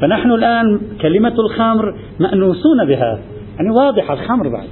فنحن 0.00 0.30
الآن 0.30 0.80
كلمة 1.00 1.34
الخمر 1.38 1.94
مأنوسون 2.20 2.84
بها. 2.88 3.18
يعني 3.56 3.70
واضحة 3.70 4.14
الخمر 4.14 4.48
بعد. 4.48 4.68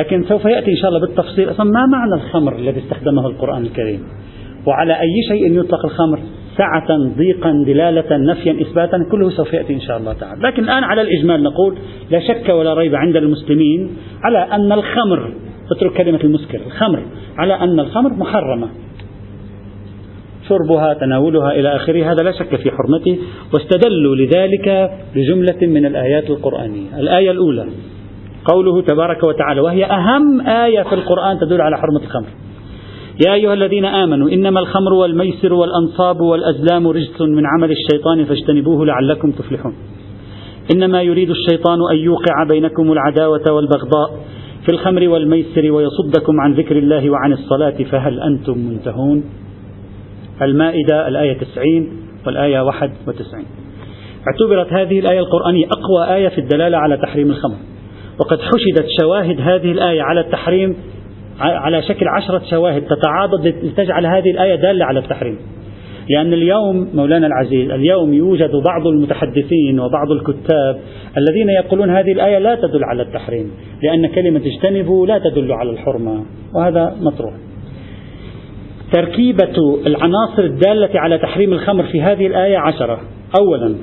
لكن 0.00 0.24
سوف 0.24 0.44
يأتي 0.44 0.70
إن 0.70 0.76
شاء 0.76 0.90
الله 0.90 1.00
بالتفصيل. 1.00 1.50
أصلا 1.50 1.70
ما 1.70 1.86
معنى 1.86 2.14
الخمر 2.14 2.56
الذي 2.56 2.80
استخدمه 2.80 3.26
القرآن 3.26 3.62
الكريم؟ 3.62 4.02
وعلى 4.66 4.92
أي 4.92 5.22
شيء 5.28 5.60
يطلق 5.60 5.84
الخمر؟ 5.84 6.18
سعة 6.56 6.98
ضيقا 7.16 7.52
دلالة 7.66 8.16
نفيا 8.16 8.52
إثباتا 8.62 8.96
كله 9.10 9.30
سوف 9.30 9.52
يأتي 9.52 9.74
إن 9.74 9.80
شاء 9.80 9.98
الله 9.98 10.12
تعالى. 10.12 10.48
لكن 10.48 10.64
الآن 10.64 10.84
على 10.84 11.02
الإجمال 11.02 11.42
نقول 11.42 11.76
لا 12.10 12.20
شك 12.20 12.48
ولا 12.48 12.74
ريب 12.74 12.94
عند 12.94 13.16
المسلمين 13.16 13.90
على 14.22 14.38
أن 14.38 14.72
الخمر 14.72 15.32
اترك 15.72 15.92
كلمة 15.92 16.20
المسكر 16.24 16.60
الخمر. 16.66 17.02
على 17.36 17.54
أن 17.54 17.80
الخمر 17.80 18.12
محرمة. 18.14 18.68
شربها 20.48 20.94
تناولها 20.94 21.52
إلى 21.52 21.76
آخره 21.76 22.12
هذا 22.12 22.22
لا 22.22 22.32
شك 22.32 22.56
في 22.56 22.70
حرمته 22.70 23.18
واستدلوا 23.54 24.16
لذلك 24.16 24.90
بجملة 25.14 25.66
من 25.66 25.86
الآيات 25.86 26.30
القرآنية. 26.30 27.00
الآية 27.00 27.30
الأولى 27.30 27.66
قوله 28.44 28.82
تبارك 28.82 29.24
وتعالى 29.24 29.60
وهي 29.60 29.84
أهم 29.84 30.40
آية 30.40 30.82
في 30.82 30.94
القرآن 30.94 31.38
تدل 31.38 31.60
على 31.60 31.76
حرمة 31.76 32.00
الخمر. 32.02 32.28
يا 33.26 33.34
أيها 33.34 33.54
الذين 33.54 33.84
آمنوا 33.84 34.30
إنما 34.30 34.60
الخمر 34.60 34.92
والميسر 34.92 35.52
والأنصاب 35.52 36.20
والأزلام 36.20 36.88
رجس 36.88 37.20
من 37.20 37.42
عمل 37.46 37.70
الشيطان 37.70 38.24
فاجتنبوه 38.24 38.86
لعلكم 38.86 39.30
تفلحون. 39.30 39.74
إنما 40.74 41.02
يريد 41.02 41.30
الشيطان 41.30 41.78
أن 41.92 41.96
يوقع 41.96 42.44
بينكم 42.48 42.92
العداوة 42.92 43.52
والبغضاء 43.52 44.20
في 44.64 44.70
الخمر 44.70 45.08
والميسر 45.08 45.72
ويصدكم 45.72 46.40
عن 46.40 46.52
ذكر 46.54 46.78
الله 46.78 47.10
وعن 47.10 47.32
الصلاة 47.32 47.84
فهل 47.90 48.20
أنتم 48.20 48.58
منتهون؟ 48.58 49.24
المائدة 50.42 51.08
الآية 51.08 51.38
90 51.38 51.88
والآية 52.26 52.60
91 52.60 53.44
اعتبرت 54.28 54.72
هذه 54.72 54.98
الآية 54.98 55.18
القرآنية 55.18 55.66
أقوى 55.66 56.16
آية 56.16 56.28
في 56.28 56.38
الدلالة 56.38 56.78
على 56.78 56.96
تحريم 56.96 57.30
الخمر. 57.30 57.56
وقد 58.20 58.38
حشدت 58.40 58.86
شواهد 59.00 59.40
هذه 59.40 59.72
الآية 59.72 60.02
على 60.02 60.20
التحريم 60.20 60.76
على 61.40 61.82
شكل 61.82 62.06
عشرة 62.08 62.42
شواهد 62.50 62.82
تتعاضد 62.82 63.46
لتجعل 63.46 64.06
هذه 64.06 64.30
الآية 64.30 64.54
دالة 64.54 64.84
على 64.84 64.98
التحريم. 64.98 65.38
لأن 66.10 66.32
اليوم 66.32 66.88
مولانا 66.94 67.26
العزيز 67.26 67.70
اليوم 67.70 68.14
يوجد 68.14 68.50
بعض 68.50 68.86
المتحدثين 68.86 69.80
وبعض 69.80 70.10
الكتاب 70.10 70.80
الذين 71.16 71.50
يقولون 71.50 71.90
هذه 71.90 72.12
الآية 72.12 72.38
لا 72.38 72.54
تدل 72.54 72.84
على 72.84 73.02
التحريم 73.02 73.50
لأن 73.82 74.06
كلمة 74.06 74.40
اجتنبوا 74.46 75.06
لا 75.06 75.18
تدل 75.18 75.52
على 75.52 75.70
الحرمة 75.70 76.24
وهذا 76.54 76.96
مطروح. 77.00 77.34
تركيبة 78.92 79.80
العناصر 79.86 80.42
الدالة 80.42 81.00
على 81.00 81.18
تحريم 81.18 81.52
الخمر 81.52 81.84
في 81.84 82.02
هذه 82.02 82.26
الآية 82.26 82.58
عشرة. 82.58 83.00
أولا 83.40 83.74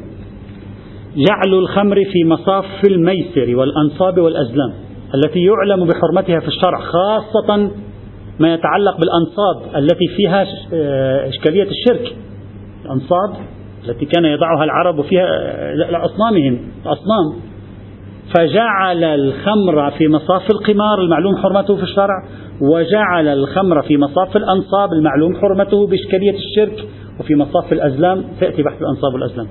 جعل 1.16 1.54
الخمر 1.54 1.96
في 1.96 2.26
مصاف 2.26 2.66
الميسر 2.88 3.56
والأنصاب 3.56 4.20
والأزلام 4.20 4.74
التي 5.16 5.40
يعلم 5.40 5.88
بحرمتها 5.88 6.40
في 6.40 6.48
الشرع 6.48 6.80
خاصة 6.80 7.72
ما 8.42 8.54
يتعلق 8.54 8.98
بالأنصاب 8.98 9.76
التي 9.76 10.08
فيها 10.18 10.48
آه، 10.74 11.30
إشكالية 11.30 11.68
الشرك. 11.70 12.16
الأنصاب 12.86 13.36
التي 13.90 14.06
كان 14.06 14.26
يضعها 14.26 14.64
العرب 14.64 15.02
فيها 15.02 15.26
آه، 15.26 15.74
لأصنامهم 15.74 16.60
الأصنام 16.86 17.52
فجعل 18.36 19.04
الخمر 19.04 19.92
في 19.92 20.08
مصاف 20.08 20.52
القمار 20.52 21.02
المعلوم 21.02 21.38
حرمته 21.38 21.76
في 21.76 21.84
الشرع 21.84 22.24
وجعل 22.62 23.28
الخمر 23.28 23.82
في 23.82 23.98
مصاف 23.98 24.38
الأنصاب 24.38 24.94
المعلوم 24.94 25.36
حرمته 25.36 25.88
بإشكالية 25.88 26.36
الشرك 26.38 26.86
وفي 27.20 27.36
مصاف 27.36 27.74
الأزلام 27.74 28.24
تأتي 28.40 28.64
بحث 28.64 28.82
الأنصاب 28.82 29.14
والأزلام. 29.14 29.48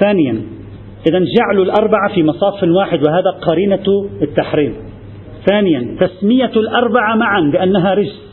ثانيا 0.00 0.42
إذا 1.08 1.18
جعل 1.18 1.62
الأربعة 1.62 2.14
في 2.14 2.22
مصاف 2.22 2.62
واحد 2.62 3.02
وهذا 3.06 3.30
قرينة 3.30 4.10
التحريم. 4.22 4.89
ثانيا 5.46 5.96
تسمية 6.00 6.52
الأربعة 6.56 7.16
معا 7.16 7.40
بأنها 7.40 7.94
رجس. 7.94 8.30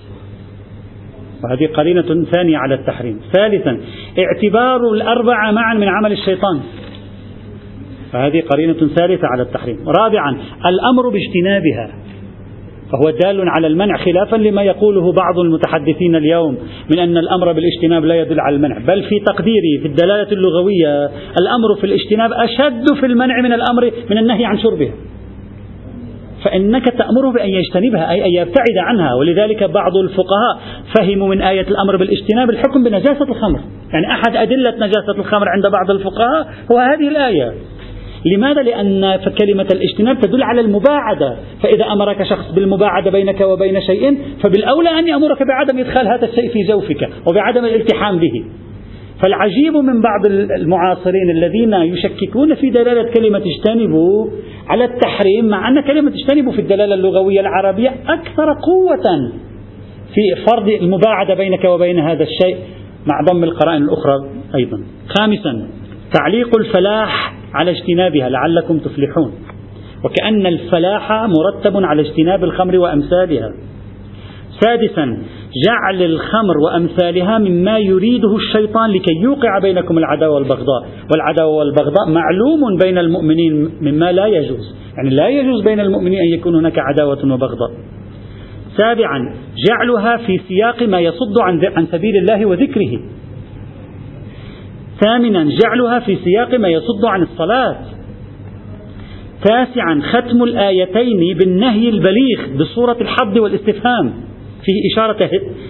وهذه 1.44 1.68
قرينة 1.74 2.26
ثانية 2.32 2.58
على 2.58 2.76
التحريم. 2.76 3.20
ثالثا 3.34 3.80
اعتبار 4.20 4.92
الأربعة 4.94 5.52
معا 5.52 5.74
من 5.74 5.88
عمل 5.88 6.12
الشيطان. 6.12 6.60
فهذه 8.12 8.42
قرينة 8.42 8.74
ثالثة 8.74 9.28
على 9.28 9.42
التحريم. 9.42 9.78
رابعا 10.02 10.38
الأمر 10.66 11.10
باجتنابها. 11.10 11.94
فهو 12.92 13.10
دال 13.10 13.50
على 13.50 13.68
المنع 13.68 13.98
خلافا 13.98 14.36
لما 14.36 14.64
يقوله 14.64 15.12
بعض 15.12 15.40
المتحدثين 15.40 16.16
اليوم 16.16 16.58
من 16.92 17.00
أن 17.00 17.18
الأمر 17.18 17.52
بالاجتناب 17.52 18.06
لا 18.06 18.16
يدل 18.16 18.40
على 18.40 18.56
المنع. 18.56 18.78
بل 18.78 19.04
في 19.04 19.20
تقديري 19.20 19.80
في 19.82 19.88
الدلالة 19.88 20.32
اللغوية 20.32 21.06
الأمر 21.42 21.76
في 21.80 21.84
الاجتناب 21.84 22.32
أشد 22.34 22.94
في 23.00 23.06
المنع 23.06 23.42
من 23.42 23.54
الأمر 23.54 23.92
من 24.10 24.18
النهي 24.18 24.46
عن 24.46 24.60
شربها. 24.60 24.94
فإنك 26.44 26.86
تأمره 26.86 27.32
بأن 27.32 27.50
يجتنبها 27.50 28.12
أي 28.12 28.26
أن 28.26 28.32
يبتعد 28.32 28.78
عنها. 28.78 29.14
ولذلك 29.14 29.64
بعض 29.64 29.98
الفقهاء 29.98 30.60
فهموا 30.98 31.28
من 31.28 31.42
آية 31.42 31.68
الأمر 31.68 31.98
بالاجتناب 31.98 32.50
الحكم 32.50 32.84
بنجاسة 32.84 33.26
الخمر. 33.30 33.60
يعني 33.94 34.12
أحد 34.12 34.36
أدلة 34.36 34.76
نجاسة 34.88 35.20
الخمر 35.20 35.50
عند 35.50 35.68
بعض 35.68 35.92
الفقهاء 35.92 36.48
هو 36.72 36.78
هذه 36.78 37.08
الآية. 37.08 37.54
لماذا؟ 38.26 38.62
لأن 38.62 39.20
كلمة 39.38 39.68
الاجتناب 39.72 40.20
تدل 40.22 40.44
على 40.44 40.62
المباعدة. 40.62 41.36
فإذا 41.64 41.86
أمرك 41.86 42.24
شخص 42.24 42.52
بالمباعدة 42.52 43.12
بينك 43.12 43.42
وبين 43.42 43.82
شيء 43.82 44.18
فبالأولى 44.44 44.90
أن 44.90 45.08
يأمرك 45.08 45.44
بعدم 45.44 45.80
إدخال 45.80 46.08
هذا 46.08 46.26
الشيء 46.26 46.50
في 46.50 46.64
جوفك 46.64 47.10
وبعدم 47.28 47.66
الالتحام 47.66 48.20
به. 48.20 48.46
فالعجيب 49.22 49.74
من 49.74 50.02
بعض 50.02 50.26
المعاصرين 50.62 51.30
الذين 51.30 51.74
يشككون 51.74 52.56
في 52.56 52.70
دلالة 52.70 53.12
كلمة 53.12 53.42
اجتنبوا 53.46 54.28
على 54.68 54.86
التحريم 54.86 55.46
مع 55.46 55.70
أن 55.70 55.82
كلمة 55.82 56.12
اجتنبوا 56.12 56.52
في 56.52 56.62
الدلالة 56.62 56.96
اللغوية 56.96 57.40
العربية 57.40 57.90
أكثر 58.08 58.54
قوة 58.54 59.32
في 60.14 60.46
فرض 60.52 60.70
المباعدة 60.70 61.34
بينك 61.34 61.66
وبين 61.66 62.00
هذا 62.00 62.24
الشيء 62.24 62.58
مع 63.08 63.22
ضم 63.32 63.44
القرائن 63.44 63.84
الأخرى 63.84 64.14
أيضا. 64.56 64.84
خامسا 65.20 65.68
تعليق 66.14 66.58
الفلاح 66.58 67.34
على 67.54 67.72
اجتنابها 67.72 68.30
لعلكم 68.30 68.80
تفلحون. 68.80 69.32
وكأن 70.04 70.46
الفلاح 70.46 71.12
مرتب 71.12 71.84
على 71.84 72.02
اجتناب 72.02 72.44
الخمر 72.44 72.78
وأمثالها. 72.78 73.54
سادسا 74.60 75.18
جعل 75.66 76.04
الخمر 76.04 76.58
وأمثالها 76.58 77.38
مما 77.38 77.78
يريده 77.78 78.36
الشيطان 78.36 78.90
لكي 78.90 79.14
يوقع 79.24 79.60
بينكم 79.60 79.98
العداوة 79.98 80.36
والبغضاء. 80.36 80.88
والعداوة 81.12 81.56
والبغضاء 81.56 82.10
معلوم 82.10 82.78
بين 82.84 82.98
المؤمنين 82.98 83.70
مما 83.82 84.12
لا 84.12 84.26
يجوز. 84.26 84.76
يعني 84.98 85.10
لا 85.10 85.28
يجوز 85.28 85.64
بين 85.64 85.80
المؤمنين 85.80 86.20
أن 86.20 86.40
يكون 86.40 86.56
هناك 86.56 86.80
عداوة 86.80 87.34
وبغضاء. 87.34 87.72
سابعا 88.78 89.34
جعلها 89.68 90.18
في 90.18 90.38
سياق 90.48 90.84
ما 90.84 91.00
يصد 91.00 91.40
عن 91.76 91.86
سبيل 91.86 92.18
الله 92.18 92.46
وذكره. 92.46 93.00
ثامنا 95.04 95.50
جعلها 95.64 96.00
في 96.00 96.16
سياق 96.16 96.60
ما 96.60 96.70
يصد 96.70 97.06
عن 97.06 97.22
الصلاة. 97.22 97.78
تاسعا 99.44 100.02
ختم 100.12 100.44
الآيتين 100.44 101.38
بالنهي 101.38 101.90
البليغ 101.90 102.58
بصورة 102.60 102.98
الحض 103.02 103.38
والاستفهام. 103.38 104.14
فيه 104.68 104.94
إشارة 104.94 105.30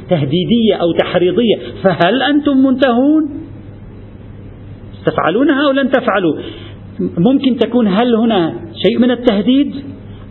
تهديدية 0.09 0.75
أو 0.81 0.91
تحريضية 0.91 1.55
فهل 1.83 2.21
أنتم 2.21 2.57
منتهون؟ 2.57 3.29
تفعلونها 5.05 5.65
أو 5.67 5.71
لن 5.71 5.91
تفعلوا؟ 5.91 6.35
ممكن 6.99 7.57
تكون 7.57 7.87
هل 7.87 8.15
هنا 8.15 8.53
شيء 8.85 8.99
من 8.99 9.11
التهديد 9.11 9.75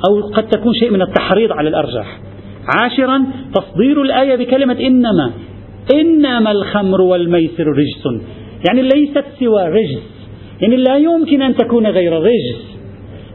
أو 0.09 0.31
قد 0.35 0.49
تكون 0.49 0.75
شيء 0.75 0.91
من 0.91 1.03
التحريض 1.03 1.53
على 1.53 1.69
الأرجح؟ 1.69 2.21
عاشرا 2.77 3.27
تصدير 3.55 4.03
الآية 4.03 4.37
بكلمة 4.37 4.81
إنما. 4.81 5.33
إنما 5.95 6.51
الخمر 6.51 7.01
والميسر 7.01 7.67
رجس. 7.67 8.23
يعني 8.69 8.83
ليست 8.83 9.25
سوى 9.41 9.69
رجس. 9.69 10.03
يعني 10.61 10.77
لا 10.77 10.97
يمكن 10.97 11.43
أن 11.43 11.55
تكون 11.55 11.87
غير 11.87 12.13
رجس. 12.13 12.76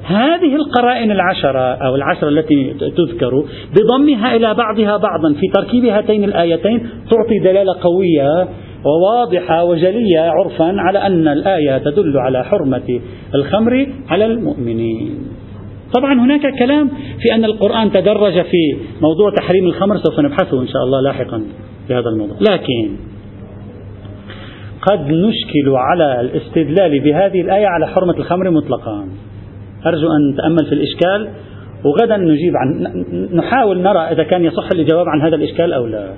هذه 0.03 0.55
القرائن 0.55 1.11
العشرة 1.11 1.59
أو 1.59 1.95
العشرة 1.95 2.29
التي 2.29 2.73
تذكر 2.97 3.43
بضمها 3.75 4.35
إلى 4.35 4.53
بعضها 4.53 4.97
بعضا 4.97 5.33
في 5.33 5.47
تركيب 5.53 5.85
هاتين 5.85 6.23
الآيتين 6.23 6.79
تعطي 7.09 7.39
دلالة 7.39 7.73
قوية 7.81 8.47
وواضحة 8.85 9.63
وجلية 9.63 10.19
عرفا 10.19 10.75
على 10.77 10.99
أن 10.99 11.27
الآية 11.27 11.77
تدل 11.77 12.17
على 12.17 12.43
حرمة 12.43 12.99
الخمر 13.35 13.87
على 14.09 14.25
المؤمنين. 14.25 15.19
طبعا 15.93 16.13
هناك 16.13 16.41
كلام 16.59 16.89
في 17.19 17.35
أن 17.35 17.45
القرآن 17.45 17.91
تدرج 17.91 18.33
في 18.33 18.77
موضوع 19.01 19.31
تحريم 19.37 19.65
الخمر 19.65 19.97
سوف 19.97 20.19
نبحثه 20.19 20.61
إن 20.61 20.67
شاء 20.67 20.83
الله 20.83 21.01
لاحقا 21.01 21.43
في 21.87 21.93
هذا 21.93 22.09
الموضوع. 22.13 22.37
لكن 22.41 22.95
قد 24.81 24.99
نشكل 24.99 25.69
على 25.69 26.21
الاستدلال 26.21 26.99
بهذه 26.99 27.41
الآية 27.41 27.67
على 27.67 27.87
حرمة 27.87 28.13
الخمر 28.17 28.49
مطلقا. 28.49 29.07
أرجو 29.85 30.07
أن 30.07 30.33
نتأمل 30.33 30.65
في 30.69 30.75
الإشكال 30.75 31.29
وغدا 31.83 32.17
نجيب 32.17 32.53
عن 32.57 32.87
نحاول 33.33 33.81
نرى 33.81 33.99
إذا 33.99 34.23
كان 34.23 34.45
يصح 34.45 34.69
الجواب 34.73 35.05
عن 35.09 35.21
هذا 35.21 35.35
الإشكال 35.35 35.73
أو 35.73 35.85
لا. 35.85 36.13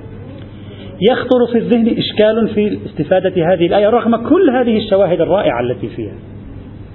يخطر 1.11 1.47
في 1.51 1.57
الذهن 1.57 1.97
إشكال 1.97 2.47
في 2.47 2.79
استفادة 2.85 3.53
هذه 3.53 3.65
الآية 3.67 3.89
رغم 3.89 4.15
كل 4.15 4.49
هذه 4.49 4.77
الشواهد 4.77 5.21
الرائعة 5.21 5.61
التي 5.61 5.87
فيها. 5.87 6.15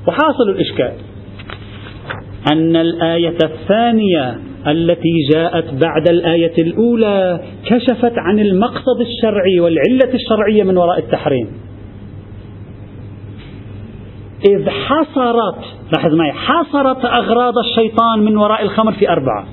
وحاصل 0.09 0.51
الإشكال 0.51 0.93
أن 2.53 2.77
الآية 2.77 3.39
الثانية 3.45 4.39
التي 4.67 5.29
جاءت 5.35 5.75
بعد 5.75 6.09
الآية 6.11 6.55
الأولى 6.59 7.41
كشفت 7.67 8.13
عن 8.17 8.39
المقصد 8.39 9.01
الشرعي 9.01 9.61
والعلة 9.61 10.15
الشرعية 10.15 10.63
من 10.63 10.77
وراء 10.77 10.99
التحريم. 10.99 11.49
إذ 14.47 14.69
حصرت 14.71 15.65
لاحظ 15.97 16.15
معي 16.15 16.33
حصرت 16.33 17.05
أغراض 17.05 17.55
الشيطان 17.59 18.19
من 18.19 18.37
وراء 18.37 18.63
الخمر 18.63 18.93
في 18.93 19.09
أربعة. 19.11 19.47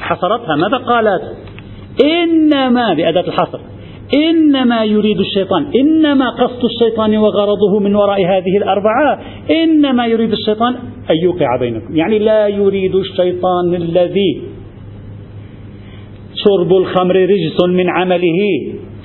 حصرتها 0.00 0.56
ماذا 0.56 0.76
قالت؟ 0.76 1.22
إنما 2.04 2.94
بأداة 2.94 3.20
الحصر 3.28 3.58
إنما 4.14 4.84
يريد 4.84 5.20
الشيطان 5.20 5.66
إنما 5.76 6.30
قصد 6.30 6.64
الشيطان 6.64 7.16
وغرضه 7.16 7.80
من 7.80 7.94
وراء 7.94 8.20
هذه 8.20 8.56
الأربعة. 8.56 9.20
إنما 9.50 10.06
يريد 10.06 10.32
الشيطان 10.32 10.74
أن 11.10 11.16
يوقع 11.22 11.56
بينكم. 11.60 11.96
يعني 11.96 12.18
لا 12.18 12.48
يريد 12.48 12.94
الشيطان 12.94 13.74
الذي 13.74 14.42
شرب 16.34 16.72
الخمر 16.72 17.16
رجس 17.16 17.64
من 17.68 17.88
عمله. 17.88 18.38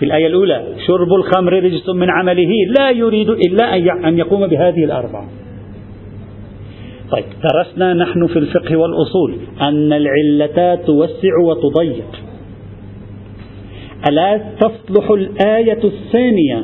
في 0.04 0.08
الآية 0.08 0.28
الأولى 0.28 0.64
شرب 0.88 1.14
الخمر 1.14 1.54
رجس 1.54 1.90
من 1.90 2.10
عمله 2.10 2.50
لا 2.80 2.90
يريد 2.90 3.30
إلا 3.30 3.76
أن 4.08 4.18
يقوم 4.18 4.48
بهذه 4.48 4.84
الأربعة. 4.84 5.28
طيب 7.12 7.24
درسنا 7.54 7.94
نحن 7.94 8.28
في 8.28 8.40
الفقه 8.40 8.78
والأصول 8.78 9.36
أن 9.62 9.94
العلة 9.94 10.76
توسع 10.76 11.38
وتضيق. 11.44 12.20
ألا 14.10 14.42
تصلح 14.60 15.12
الآية 15.12 15.84
الثانية؟ 15.84 16.64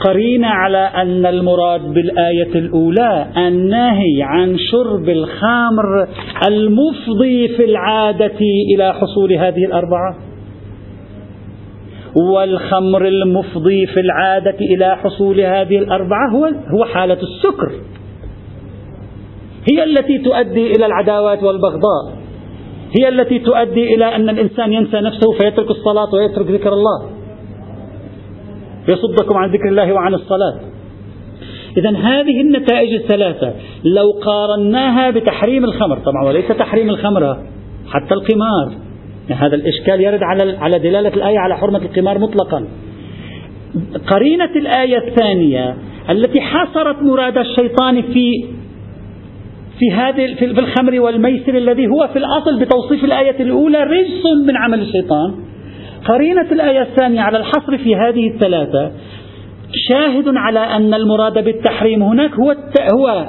قرينة 0.00 0.48
على 0.48 0.78
أن 0.78 1.26
المراد 1.26 1.94
بالآية 1.94 2.54
الأولى 2.54 3.26
النهي 3.36 4.22
عن 4.22 4.56
شرب 4.58 5.08
الخمر 5.08 6.08
المفضي 6.48 7.48
في 7.48 7.64
العادة 7.64 8.40
إلى 8.74 8.94
حصول 8.94 9.32
هذه 9.32 9.64
الأربعة. 9.64 10.29
والخمر 12.16 13.06
المفضي 13.06 13.86
في 13.86 14.00
العادة 14.00 14.56
إلى 14.60 14.96
حصول 14.96 15.40
هذه 15.40 15.78
الأربعة 15.78 16.30
هو 16.32 16.44
هو 16.46 16.84
حالة 16.84 17.18
السكر. 17.22 17.72
هي 19.72 19.84
التي 19.84 20.18
تؤدي 20.18 20.66
إلى 20.76 20.86
العداوات 20.86 21.42
والبغضاء. 21.42 22.20
هي 23.00 23.08
التي 23.08 23.38
تؤدي 23.38 23.94
إلى 23.94 24.04
أن 24.16 24.28
الإنسان 24.28 24.72
ينسى 24.72 24.96
نفسه 25.00 25.32
فيترك 25.40 25.70
الصلاة 25.70 26.14
ويترك 26.14 26.46
ذكر 26.46 26.72
الله. 26.72 27.10
يصدكم 28.88 29.36
عن 29.36 29.50
ذكر 29.50 29.68
الله 29.68 29.92
وعن 29.92 30.14
الصلاة. 30.14 30.60
إذا 31.76 31.90
هذه 31.90 32.40
النتائج 32.40 32.94
الثلاثة 32.94 33.54
لو 33.84 34.10
قارناها 34.22 35.10
بتحريم 35.10 35.64
الخمر 35.64 35.98
طبعا 35.98 36.24
وليس 36.26 36.48
تحريم 36.48 36.90
الخمر 36.90 37.36
حتى 37.88 38.14
القمار. 38.14 38.89
هذا 39.32 39.54
الإشكال 39.54 40.00
يرد 40.00 40.22
على 40.22 40.56
على 40.58 40.78
دلالة 40.78 41.08
الآية 41.08 41.38
على 41.38 41.56
حرمة 41.56 41.78
القمار 41.78 42.18
مطلقا. 42.18 42.64
قرينة 44.06 44.50
الآية 44.56 44.98
الثانية 45.08 45.76
التي 46.10 46.40
حصرت 46.40 47.02
مراد 47.02 47.38
الشيطان 47.38 48.02
في 48.02 48.44
في 49.78 49.92
هذه 49.92 50.34
في 50.34 50.44
الخمر 50.44 51.00
والميسر 51.00 51.54
الذي 51.54 51.86
هو 51.86 52.08
في 52.12 52.18
الأصل 52.18 52.60
بتوصيف 52.60 53.04
الآية 53.04 53.42
الأولى 53.42 53.84
رجس 53.84 54.22
من 54.46 54.56
عمل 54.56 54.80
الشيطان. 54.80 55.34
قرينة 56.04 56.52
الآية 56.52 56.82
الثانية 56.82 57.20
على 57.20 57.38
الحصر 57.38 57.78
في 57.78 57.96
هذه 57.96 58.30
الثلاثة 58.34 58.92
شاهد 59.88 60.24
على 60.28 60.58
أن 60.58 60.94
المراد 60.94 61.44
بالتحريم 61.44 62.02
هناك 62.02 62.30
هو 62.34 62.56
هو 62.94 63.26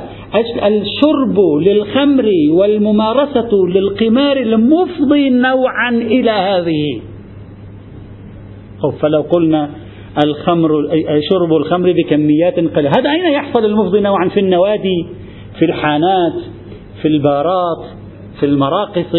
الشرب 0.64 1.40
للخمر 1.62 2.30
والممارسة 2.52 3.50
للقمار 3.54 4.38
المفضي 4.38 5.30
نوعا 5.30 5.90
إلى 5.90 6.32
هذه. 6.32 7.02
فلو 9.02 9.22
قلنا 9.22 9.70
الخمر 10.26 10.70
شرب 11.30 11.54
الخمر 11.54 11.92
بكميات 11.92 12.56
قليلة 12.56 12.92
هذا 12.98 13.12
أين 13.12 13.34
يحصل 13.34 13.66
المفضي 13.66 14.00
نوعا؟ 14.00 14.30
في 14.30 14.40
النوادي 14.40 15.06
في 15.60 15.66
الحانات 15.66 16.34
في 17.02 17.08
البارات 17.08 17.86
في 18.40 18.46
المراقص. 18.46 19.16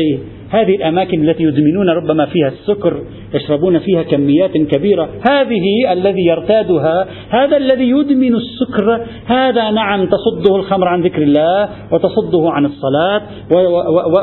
هذه 0.52 0.76
الأماكن 0.76 1.28
التي 1.28 1.42
يدمنون 1.42 1.88
ربما 1.88 2.26
فيها 2.26 2.48
السكر 2.48 3.02
يشربون 3.34 3.78
فيها 3.78 4.02
كميات 4.02 4.52
كبيرة. 4.52 5.08
هذه 5.30 5.92
الذي 5.92 6.26
يرتادها 6.26 7.06
هذا 7.30 7.56
الذي 7.56 7.88
يدمن 7.88 8.34
السكر 8.34 9.06
هذا 9.26 9.70
نعم 9.70 10.06
تصده 10.06 10.56
الخمر 10.56 10.88
عن 10.88 11.02
ذكر 11.02 11.22
الله 11.22 11.68
وتصده 11.92 12.50
عن 12.50 12.64
الصلاة 12.64 13.22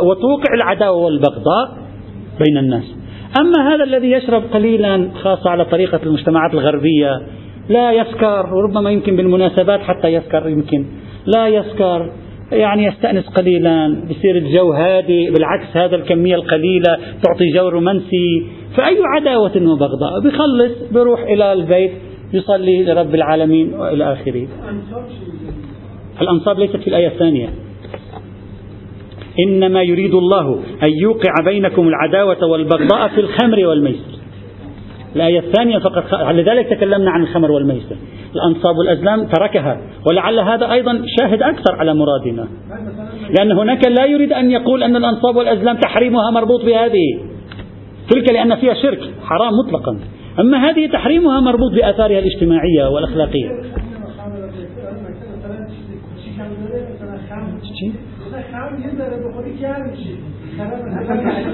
وتوقع 0.03 0.53
العداوة 0.53 0.97
والبغضاء 0.97 1.65
بين 2.39 2.57
الناس. 2.57 2.83
أما 3.41 3.73
هذا 3.73 3.83
الذي 3.83 4.11
يشرب 4.11 4.43
قليلا 4.53 5.09
خاصة 5.21 5.49
على 5.49 5.65
طريقة 5.65 5.99
المجتمعات 6.03 6.53
الغربية 6.53 7.21
لا 7.69 7.91
يسكر 7.91 8.53
وربما 8.53 8.91
يمكن 8.91 9.15
بالمناسبات 9.15 9.79
حتى 9.79 10.07
يسكر 10.07 10.49
يمكن. 10.49 10.85
لا 11.25 11.47
يسكر. 11.47 12.11
يعني 12.51 12.85
يستأنس 12.85 13.27
قليلا 13.27 14.03
بصير 14.09 14.35
الجو 14.35 14.71
هادئ 14.71 15.31
بالعكس 15.31 15.77
هذا 15.77 15.95
الكمية 15.95 16.35
القليلة 16.35 16.97
تعطي 17.23 17.49
جو 17.55 17.67
رومانسي. 17.67 18.45
فأي 18.77 18.97
عداوة 19.15 19.71
وبغضاء 19.71 20.19
بخلص 20.23 20.91
بروح 20.91 21.21
إلى 21.21 21.53
البيت 21.53 21.91
يصلي 22.33 22.83
لرب 22.83 23.15
العالمين 23.15 23.73
وإلى 23.73 24.13
آخره. 24.13 24.47
الأنصاب 26.21 26.59
ليست 26.59 26.77
في 26.77 26.87
الآية 26.87 27.07
الثانية. 27.07 27.49
إنما 29.47 29.81
يريد 29.83 30.13
الله 30.13 30.59
أن 30.83 30.89
يوقع 31.01 31.33
بينكم 31.45 31.87
العداوة 31.87 32.45
والبغضاء 32.45 33.07
في 33.07 33.21
الخمر 33.21 33.67
والميسر. 33.67 34.19
الآية 35.15 35.39
الثانية 35.39 35.77
فقط 35.77 36.31
لذلك 36.31 36.67
تكلمنا 36.67 37.11
عن 37.11 37.21
الخمر 37.21 37.51
والميسر. 37.51 37.95
الأنصاب 38.35 38.77
والأزلام 38.77 39.27
تركها. 39.27 39.81
ولعل 40.09 40.39
هذا 40.39 40.71
أيضا 40.71 41.01
شاهد 41.19 41.41
أكثر 41.41 41.75
على 41.75 41.93
مرادنا. 41.93 42.47
لأن 43.37 43.51
هناك 43.51 43.87
لا 43.87 44.05
يريد 44.05 44.33
أن 44.33 44.51
يقول 44.51 44.83
أن 44.83 44.95
الأنصاب 44.95 45.35
والأزلام 45.35 45.77
تحريمها 45.77 46.31
مربوط 46.31 46.65
بهذه. 46.65 47.19
تلك 48.09 48.33
لأن 48.33 48.55
فيها 48.55 48.73
شرك 48.73 48.99
حرام 49.23 49.53
مطلقا. 49.65 49.99
أما 50.39 50.69
هذه 50.69 50.87
تحريمها 50.87 51.39
مربوط 51.39 51.71
بآثارها 51.71 52.19
الاجتماعية 52.19 52.89
والأخلاقية. 52.89 53.49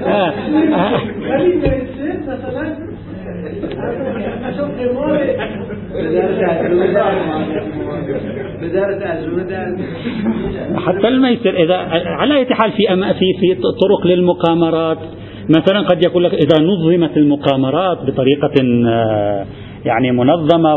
آه. 0.06 0.32
حتى 10.86 11.08
الميسر 11.08 11.56
إذا 11.64 11.76
على 12.06 12.36
أي 12.36 12.46
حال 12.54 12.72
في 12.72 12.82
في 13.18 13.26
في 13.40 13.54
طرق 13.62 14.06
للمقامرات. 14.06 14.98
مثلا 15.48 15.80
قد 15.80 16.04
يقول 16.04 16.24
لك 16.24 16.34
إذا 16.34 16.62
نظمت 16.62 17.16
المقامرات 17.16 17.98
بطريقة 18.06 18.54
آه، 18.88 19.46
يعني 19.84 20.12
منظمة 20.12 20.76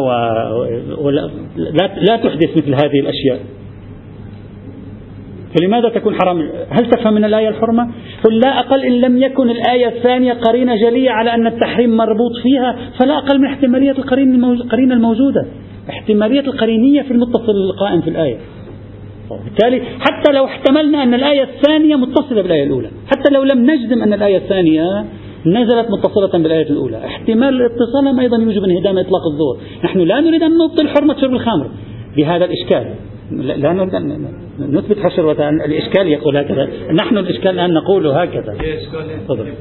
ولا 0.97 1.29
لا 2.09 2.17
تحدث 2.17 2.57
مثل 2.57 2.73
هذه 2.73 2.99
الأشياء. 2.99 3.39
فلماذا 5.59 5.89
تكون 5.89 6.15
حرام؟ 6.21 6.49
هل 6.69 6.89
تفهم 6.89 7.13
من 7.13 7.25
الآية 7.25 7.49
الحرمة؟ 7.49 7.91
قل 8.23 8.39
لا 8.39 8.59
أقل 8.59 8.83
إن 8.85 9.01
لم 9.01 9.17
يكن 9.17 9.49
الآية 9.49 9.87
الثانية 9.87 10.33
قرينة 10.33 10.75
جلية 10.75 11.11
على 11.11 11.33
أن 11.33 11.47
التحريم 11.47 11.97
مربوط 11.97 12.31
فيها 12.43 12.75
فلا 12.99 13.17
أقل 13.17 13.39
من 13.39 13.45
احتمالية 13.45 13.91
القرينة 13.91 14.93
الموجودة. 14.93 15.45
احتمالية 15.89 16.39
القرينية 16.39 17.01
في 17.01 17.11
المتصل 17.11 17.51
القائم 17.51 18.01
في 18.01 18.09
الآية. 18.09 18.37
وبالتالي 19.31 19.81
حتى 19.99 20.31
لو 20.31 20.45
احتملنا 20.45 21.03
أن 21.03 21.13
الآية 21.13 21.43
الثانية 21.43 21.95
متصلة 21.95 22.41
بالآية 22.41 22.63
الأولى 22.63 22.89
حتى 23.07 23.33
لو 23.33 23.43
لم 23.43 23.71
نجزم 23.71 24.03
أن 24.03 24.13
الآية 24.13 24.37
الثانية 24.37 25.05
نزلت 25.45 25.87
متصلة 25.91 26.43
بالآية 26.43 26.69
الأولى 26.69 27.05
احتمال 27.05 27.61
الاتصال 27.61 28.19
أيضا 28.19 28.37
يوجب 28.37 28.63
انهدام 28.63 28.97
إطلاق 28.97 29.21
الظهر 29.31 29.57
نحن 29.83 29.99
لا 29.99 30.19
نريد 30.19 30.43
أن 30.43 30.51
نبطل 30.57 30.87
حرمة 30.87 31.21
شرب 31.21 31.33
الخمر 31.33 31.69
بهذا 32.17 32.45
الإشكال. 32.45 32.93
لا 33.31 33.73
نريد 33.73 33.95
أن 33.95 34.33
نثبت 34.59 34.99
حشر 34.99 35.31
الإشكال 35.49 36.07
يقول 36.07 36.37
هكذا. 36.37 36.69
نحن 36.91 37.17
الإشكال 37.17 37.51
الآن 37.51 37.73
نقول 37.73 38.07
هكذا. 38.07 38.57
تفضل. 39.27 39.53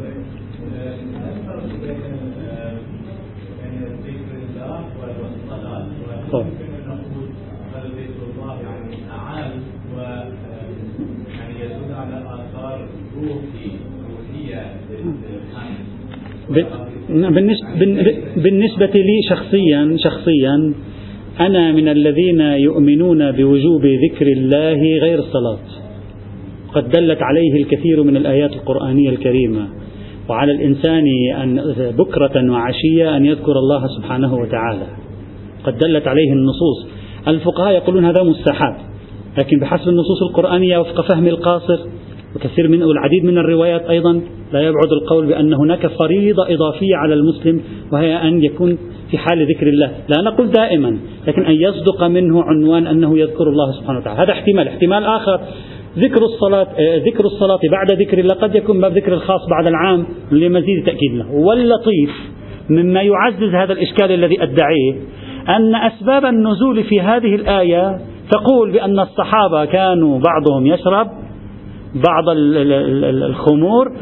بالنسبة 18.36 18.86
لي 18.86 19.22
شخصيا 19.28 19.96
شخصيا 19.98 20.74
أنا 21.40 21.72
من 21.72 21.88
الذين 21.88 22.40
يؤمنون 22.40 23.32
بوجوب 23.32 23.86
ذكر 23.86 24.26
الله 24.26 24.98
غير 24.98 25.18
الصلاة. 25.18 25.58
قد 26.74 26.88
دلت 26.88 27.22
عليه 27.22 27.62
الكثير 27.62 28.02
من 28.02 28.16
الآيات 28.16 28.52
القرآنية 28.52 29.10
الكريمة. 29.10 29.68
وعلى 30.28 30.52
الإنسان 30.52 31.04
أن 31.42 31.74
بكرة 31.98 32.52
وعشية 32.52 33.16
أن 33.16 33.24
يذكر 33.26 33.52
الله 33.52 33.86
سبحانه 33.96 34.34
وتعالى. 34.34 34.86
قد 35.64 35.78
دلت 35.78 36.08
عليه 36.08 36.32
النصوص. 36.32 36.86
الفقهاء 37.28 37.74
يقولون 37.74 38.04
هذا 38.04 38.22
مستحب. 38.22 38.74
لكن 39.38 39.58
بحسب 39.58 39.88
النصوص 39.88 40.22
القرآنية 40.22 40.78
وفق 40.78 41.00
فهم 41.00 41.26
القاصر 41.26 41.78
وكثير 42.36 42.68
من 42.68 42.82
والعديد 42.82 43.24
من 43.24 43.38
الروايات 43.38 43.82
أيضا 43.82 44.20
لا 44.52 44.60
يبعد 44.60 44.92
القول 45.02 45.26
بأن 45.26 45.54
هناك 45.54 45.86
فريضة 45.86 46.54
إضافية 46.54 46.96
على 46.96 47.14
المسلم 47.14 47.60
وهي 47.92 48.16
أن 48.16 48.44
يكون 48.44 48.78
في 49.10 49.18
حال 49.18 49.46
ذكر 49.54 49.66
الله. 49.66 49.92
لا 50.08 50.22
نقول 50.22 50.50
دائما 50.50 50.98
لكن 51.26 51.44
أن 51.44 51.54
يصدق 51.54 52.04
منه 52.04 52.42
عنوان 52.42 52.86
أنه 52.86 53.18
يذكر 53.18 53.48
الله 53.48 53.72
سبحانه 53.72 53.98
وتعالى. 53.98 54.22
هذا 54.22 54.32
احتمال. 54.32 54.68
احتمال 54.68 55.04
آخر 55.04 55.40
ذكر 55.98 56.24
الصلاة 56.24 56.66
آه، 56.78 56.98
ذكر 56.98 57.24
الصلاة 57.24 57.60
بعد 57.70 57.92
ذكر 57.92 58.18
الله 58.18 58.34
قد 58.34 58.54
يكون 58.54 58.80
باب 58.80 58.92
ذكر 58.92 59.12
الخاص 59.12 59.40
بعد 59.50 59.66
العام 59.66 60.06
لمزيد 60.32 60.84
تأكيد 60.86 61.14
له. 61.14 61.32
واللطيف 61.32 62.10
مما 62.70 63.02
يعزز 63.02 63.54
هذا 63.54 63.72
الإشكال 63.72 64.12
الذي 64.12 64.42
أدعيه 64.42 64.92
أن 65.48 65.74
أسباب 65.74 66.24
النزول 66.24 66.84
في 66.84 67.00
هذه 67.00 67.34
الآية 67.34 67.98
تقول 68.30 68.72
بأن 68.72 69.00
الصحابة 69.00 69.64
كانوا 69.64 70.20
بعضهم 70.20 70.66
يشرب 70.66 71.08
بعض 71.94 72.24
الخمور 72.28 73.92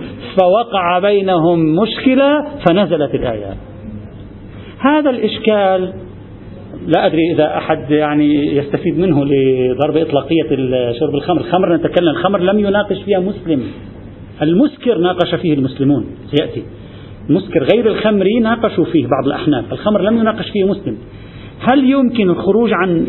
فوقع 0.40 0.98
بينهم 0.98 1.76
مشكلة 1.76 2.44
فنزلت 2.66 3.14
الآيات. 3.14 3.56
هذا 4.78 5.10
الإشكال 5.10 5.92
لا 6.86 7.06
أدري 7.06 7.32
إذا 7.32 7.56
أحد 7.56 7.90
يعني 7.90 8.56
يستفيد 8.56 8.98
منه 8.98 9.24
لضرب 9.24 9.96
إطلاقية 9.96 10.48
شرب 11.00 11.14
الخمر. 11.14 11.40
الخمر 11.40 11.76
نتكلم 11.76 12.08
الخمر 12.08 12.40
لم 12.40 12.58
يناقش 12.58 13.02
فيها 13.02 13.20
مسلم. 13.20 13.62
المسكر 14.42 14.98
ناقش 14.98 15.34
فيه 15.34 15.54
المسلمون 15.54 16.06
سيأتي. 16.26 16.62
مسكر 17.28 17.64
غير 17.74 17.86
الخمري 17.86 18.38
ناقشوا 18.40 18.84
فيه 18.84 19.06
بعض 19.06 19.26
الأحناف. 19.26 19.72
الخمر 19.72 20.02
لم 20.02 20.18
يناقش 20.18 20.50
فيه 20.50 20.64
مسلم. 20.64 20.98
هل 21.60 21.90
يمكن 21.90 22.30
الخروج 22.30 22.70
عن 22.72 23.06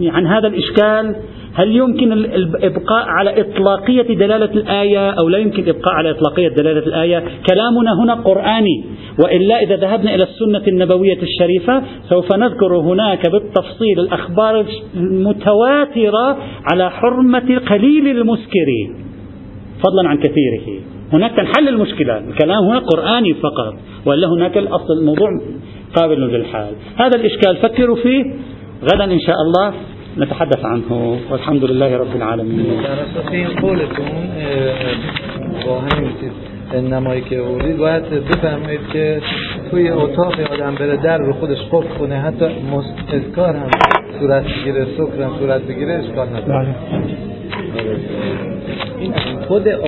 عن 0.00 0.26
هذا 0.26 0.48
الإشكال؟ 0.48 1.16
هل 1.54 1.76
يمكن 1.76 2.12
الإبقاء 2.12 3.04
على 3.08 3.40
إطلاقية 3.40 4.02
دلالة 4.02 4.44
الآية 4.44 5.10
أو 5.10 5.28
لا 5.28 5.38
يمكن 5.38 5.62
الإبقاء 5.62 5.94
على 5.94 6.10
إطلاقية 6.10 6.48
دلالة 6.48 6.86
الآية؟ 6.86 7.24
كلامنا 7.50 8.02
هنا 8.02 8.14
قرآني 8.14 8.84
وإلا 9.24 9.62
إذا 9.62 9.76
ذهبنا 9.76 10.14
إلى 10.14 10.24
السنة 10.24 10.62
النبوية 10.68 11.18
الشريفة 11.22 11.82
سوف 12.08 12.34
نذكر 12.34 12.76
هناك 12.76 13.30
بالتفصيل 13.30 14.00
الأخبار 14.00 14.66
المتواترة 14.96 16.36
على 16.72 16.90
حرمة 16.90 17.58
قليل 17.70 18.08
المسكرين. 18.08 18.94
فضلا 19.84 20.08
عن 20.08 20.16
كثيره. 20.16 20.80
هناك 21.12 21.30
تنحل 21.36 21.68
المشكلة 21.68 22.18
الكلام 22.18 22.64
هنا 22.64 22.78
قرآني 22.78 23.34
فقط. 23.34 23.74
وإلا 24.06 24.28
هناك 24.28 24.58
الأصل 24.58 24.92
الموضوع 25.00 25.28
قابل 25.96 26.20
للحال 26.20 26.74
هذا 26.96 27.16
الإشكال 27.20 27.56
فكروا 27.56 27.96
فيه. 27.96 28.24
غدا 28.82 29.04
إن 29.04 29.20
شاء 29.26 29.36
الله 29.46 29.72
نتحدث 30.18 30.64
عنه. 30.64 31.18
والحمد 31.30 31.64
لله 31.64 31.96
رب 31.96 32.16
العالمين. 32.16 32.66
نمایی 36.74 37.20
که 37.20 37.36
اولید 37.36 37.76
باید 37.76 38.02
بفهمید 38.10 38.80
که 38.92 39.20
توی 39.70 39.90
اتاق 39.90 40.34
آدم 40.52 40.74
بره 40.74 40.96
در 40.96 41.18
رو 41.18 41.32
خودش 41.32 41.58
قفل 41.72 41.98
کنه. 41.98 42.14
حتی 42.14 42.44
اذکار 43.12 43.56
هم 43.56 43.70
صورت 44.20 44.44
بگیره 44.44 44.86
سکر 44.96 45.22
هم 45.22 45.30
صورت 45.38 45.62
بگیره 45.62 45.92
اشکال 45.94 46.28
نداره. 46.28 46.74
این 49.00 49.12
خود 49.48 49.68